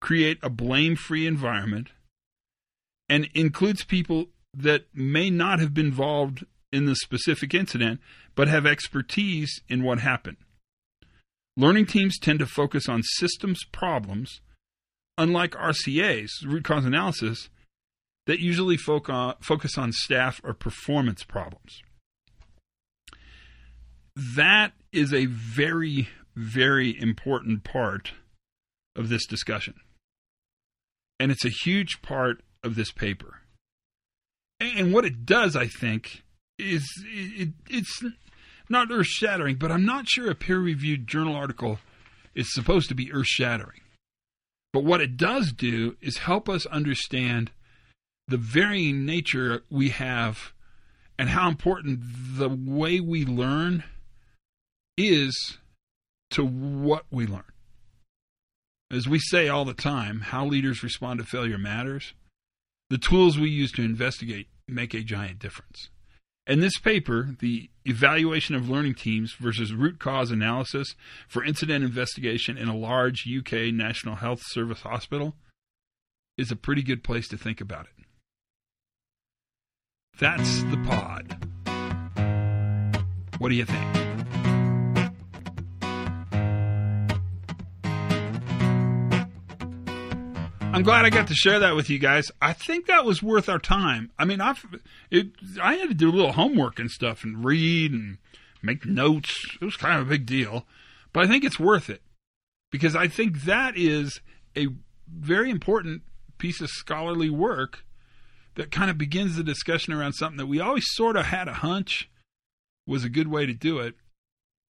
create 0.00 0.38
a 0.40 0.48
blame 0.48 0.94
free 0.94 1.26
environment, 1.26 1.88
and 3.08 3.28
includes 3.34 3.84
people 3.84 4.26
that 4.56 4.84
may 4.94 5.30
not 5.30 5.58
have 5.58 5.74
been 5.74 5.86
involved 5.86 6.44
in 6.72 6.84
the 6.84 6.94
specific 6.94 7.52
incident 7.54 7.98
but 8.36 8.46
have 8.46 8.66
expertise 8.66 9.60
in 9.68 9.82
what 9.82 9.98
happened. 9.98 10.36
Learning 11.56 11.86
teams 11.86 12.16
tend 12.16 12.38
to 12.38 12.46
focus 12.46 12.88
on 12.88 13.02
systems 13.02 13.64
problems, 13.72 14.42
unlike 15.18 15.56
RCAs, 15.56 16.28
root 16.44 16.62
cause 16.62 16.84
analysis, 16.84 17.48
that 18.26 18.40
usually 18.40 18.78
uh, 18.88 19.34
focus 19.40 19.76
on 19.76 19.92
staff 19.92 20.40
or 20.44 20.54
performance 20.54 21.22
problems 21.24 21.82
that 24.16 24.72
is 24.92 25.12
a 25.12 25.26
very, 25.26 26.08
very 26.36 26.98
important 27.00 27.64
part 27.64 28.12
of 28.96 29.08
this 29.08 29.26
discussion. 29.26 29.74
And 31.18 31.32
it's 31.32 31.44
a 31.44 31.50
huge 31.50 32.02
part 32.02 32.42
of 32.62 32.74
this 32.74 32.92
paper. 32.92 33.40
And 34.60 34.92
what 34.92 35.04
it 35.04 35.26
does, 35.26 35.56
I 35.56 35.66
think, 35.66 36.22
is 36.58 36.88
it, 37.06 37.50
it's 37.68 38.04
not 38.68 38.90
earth 38.90 39.06
shattering, 39.06 39.56
but 39.56 39.72
I'm 39.72 39.84
not 39.84 40.08
sure 40.08 40.30
a 40.30 40.34
peer 40.34 40.58
reviewed 40.58 41.06
journal 41.06 41.34
article 41.34 41.78
is 42.34 42.52
supposed 42.52 42.88
to 42.88 42.94
be 42.94 43.12
earth 43.12 43.26
shattering. 43.26 43.80
But 44.72 44.84
what 44.84 45.00
it 45.00 45.16
does 45.16 45.52
do 45.52 45.96
is 46.00 46.18
help 46.18 46.48
us 46.48 46.66
understand 46.66 47.50
the 48.28 48.36
varying 48.36 49.04
nature 49.04 49.64
we 49.70 49.90
have 49.90 50.52
and 51.18 51.28
how 51.28 51.48
important 51.48 52.00
the 52.36 52.48
way 52.48 53.00
we 53.00 53.24
learn 53.24 53.84
is 54.96 55.58
to 56.30 56.44
what 56.44 57.04
we 57.10 57.26
learn. 57.26 57.44
As 58.90 59.08
we 59.08 59.18
say 59.18 59.48
all 59.48 59.64
the 59.64 59.74
time, 59.74 60.20
how 60.20 60.44
leaders 60.44 60.82
respond 60.82 61.18
to 61.18 61.24
failure 61.24 61.58
matters. 61.58 62.14
The 62.90 62.98
tools 62.98 63.38
we 63.38 63.50
use 63.50 63.72
to 63.72 63.82
investigate 63.82 64.48
make 64.68 64.94
a 64.94 65.02
giant 65.02 65.38
difference. 65.38 65.90
In 66.46 66.60
this 66.60 66.78
paper, 66.78 67.34
the 67.40 67.70
evaluation 67.86 68.54
of 68.54 68.68
learning 68.68 68.96
teams 68.96 69.34
versus 69.40 69.72
root 69.72 69.98
cause 69.98 70.30
analysis 70.30 70.94
for 71.26 71.42
incident 71.42 71.82
investigation 71.84 72.58
in 72.58 72.68
a 72.68 72.76
large 72.76 73.26
UK 73.26 73.72
National 73.72 74.16
Health 74.16 74.42
Service 74.44 74.82
hospital 74.82 75.34
is 76.36 76.50
a 76.50 76.56
pretty 76.56 76.82
good 76.82 77.02
place 77.02 77.28
to 77.28 77.38
think 77.38 77.60
about 77.60 77.86
it. 77.86 77.93
That's 80.18 80.62
the 80.64 80.76
pod. 80.86 81.36
What 83.38 83.48
do 83.48 83.56
you 83.56 83.64
think? 83.64 83.84
I'm 90.72 90.82
glad 90.82 91.04
I 91.04 91.10
got 91.10 91.28
to 91.28 91.34
share 91.34 91.58
that 91.60 91.76
with 91.76 91.90
you 91.90 91.98
guys. 91.98 92.30
I 92.40 92.52
think 92.52 92.86
that 92.86 93.04
was 93.04 93.22
worth 93.22 93.48
our 93.48 93.58
time. 93.58 94.10
I 94.18 94.24
mean, 94.24 94.40
I've 94.40 94.64
it, 95.10 95.28
I 95.60 95.74
had 95.74 95.88
to 95.88 95.94
do 95.94 96.10
a 96.10 96.12
little 96.12 96.32
homework 96.32 96.78
and 96.78 96.90
stuff 96.90 97.24
and 97.24 97.44
read 97.44 97.92
and 97.92 98.18
make 98.62 98.86
notes. 98.86 99.36
It 99.60 99.64
was 99.64 99.76
kind 99.76 100.00
of 100.00 100.06
a 100.06 100.10
big 100.10 100.26
deal, 100.26 100.64
but 101.12 101.24
I 101.24 101.28
think 101.28 101.44
it's 101.44 101.60
worth 101.60 101.90
it 101.90 102.02
because 102.70 102.96
I 102.96 103.08
think 103.08 103.42
that 103.42 103.76
is 103.76 104.20
a 104.56 104.68
very 105.08 105.50
important 105.50 106.02
piece 106.38 106.60
of 106.60 106.70
scholarly 106.70 107.30
work 107.30 107.84
that 108.56 108.70
kind 108.70 108.90
of 108.90 108.98
begins 108.98 109.36
the 109.36 109.44
discussion 109.44 109.92
around 109.92 110.12
something 110.14 110.38
that 110.38 110.46
we 110.46 110.60
always 110.60 110.84
sort 110.88 111.16
of 111.16 111.26
had 111.26 111.48
a 111.48 111.54
hunch 111.54 112.10
was 112.86 113.04
a 113.04 113.08
good 113.08 113.28
way 113.28 113.46
to 113.46 113.52
do 113.52 113.78
it, 113.78 113.94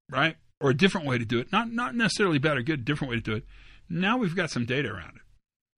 right? 0.09 0.37
Or 0.59 0.69
a 0.69 0.77
different 0.77 1.07
way 1.07 1.17
to 1.17 1.25
do 1.25 1.39
it. 1.39 1.51
Not 1.51 1.71
not 1.71 1.95
necessarily 1.95 2.37
bad 2.37 2.57
or 2.57 2.61
good, 2.61 2.85
different 2.85 3.11
way 3.11 3.17
to 3.17 3.21
do 3.21 3.35
it. 3.35 3.45
Now 3.89 4.17
we've 4.17 4.35
got 4.35 4.51
some 4.51 4.65
data 4.65 4.89
around 4.89 5.17
it. 5.17 5.21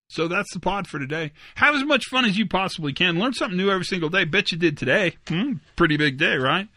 So 0.10 0.28
that's 0.28 0.54
the 0.54 0.60
pod 0.60 0.88
for 0.88 1.00
today. 1.00 1.32
Have 1.56 1.76
as 1.76 1.84
much 1.84 2.06
fun 2.06 2.26
as 2.26 2.38
you 2.38 2.46
possibly 2.46 2.94
can. 2.94 3.18
Learn 3.18 3.34
something 3.34 3.58
new 3.58 3.72
every 3.72 3.86
single 3.86 4.10
day. 4.10 4.24
Bet 4.24 4.52
you 4.52 4.58
did 4.58 4.78
today. 4.78 5.18
Hmm, 5.28 5.54
pretty 5.76 5.98
big 5.98 6.18
day, 6.18 6.36
right? 6.36 6.68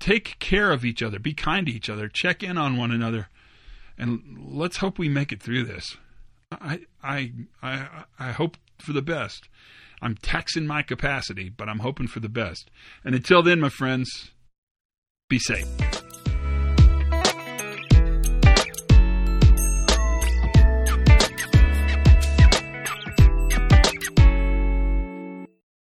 Take 0.00 0.38
care 0.38 0.72
of 0.72 0.84
each 0.84 1.02
other. 1.02 1.18
Be 1.18 1.34
kind 1.34 1.66
to 1.66 1.72
each 1.72 1.90
other. 1.90 2.08
Check 2.08 2.42
in 2.42 2.56
on 2.56 2.76
one 2.76 2.90
another. 2.90 3.28
And 3.98 4.48
let's 4.50 4.78
hope 4.78 4.98
we 4.98 5.08
make 5.08 5.30
it 5.30 5.42
through 5.42 5.64
this. 5.64 5.96
I 6.50 6.80
I 7.02 7.32
I 7.62 8.04
I 8.18 8.32
hope 8.32 8.56
for 8.78 8.92
the 8.92 9.02
best. 9.02 9.48
I'm 10.02 10.16
taxing 10.16 10.66
my 10.66 10.82
capacity, 10.82 11.48
but 11.48 11.68
I'm 11.68 11.78
hoping 11.78 12.08
for 12.08 12.20
the 12.20 12.28
best. 12.28 12.70
And 13.04 13.14
until 13.14 13.42
then, 13.42 13.60
my 13.60 13.68
friends, 13.68 14.32
be 15.30 15.38
safe. 15.38 15.91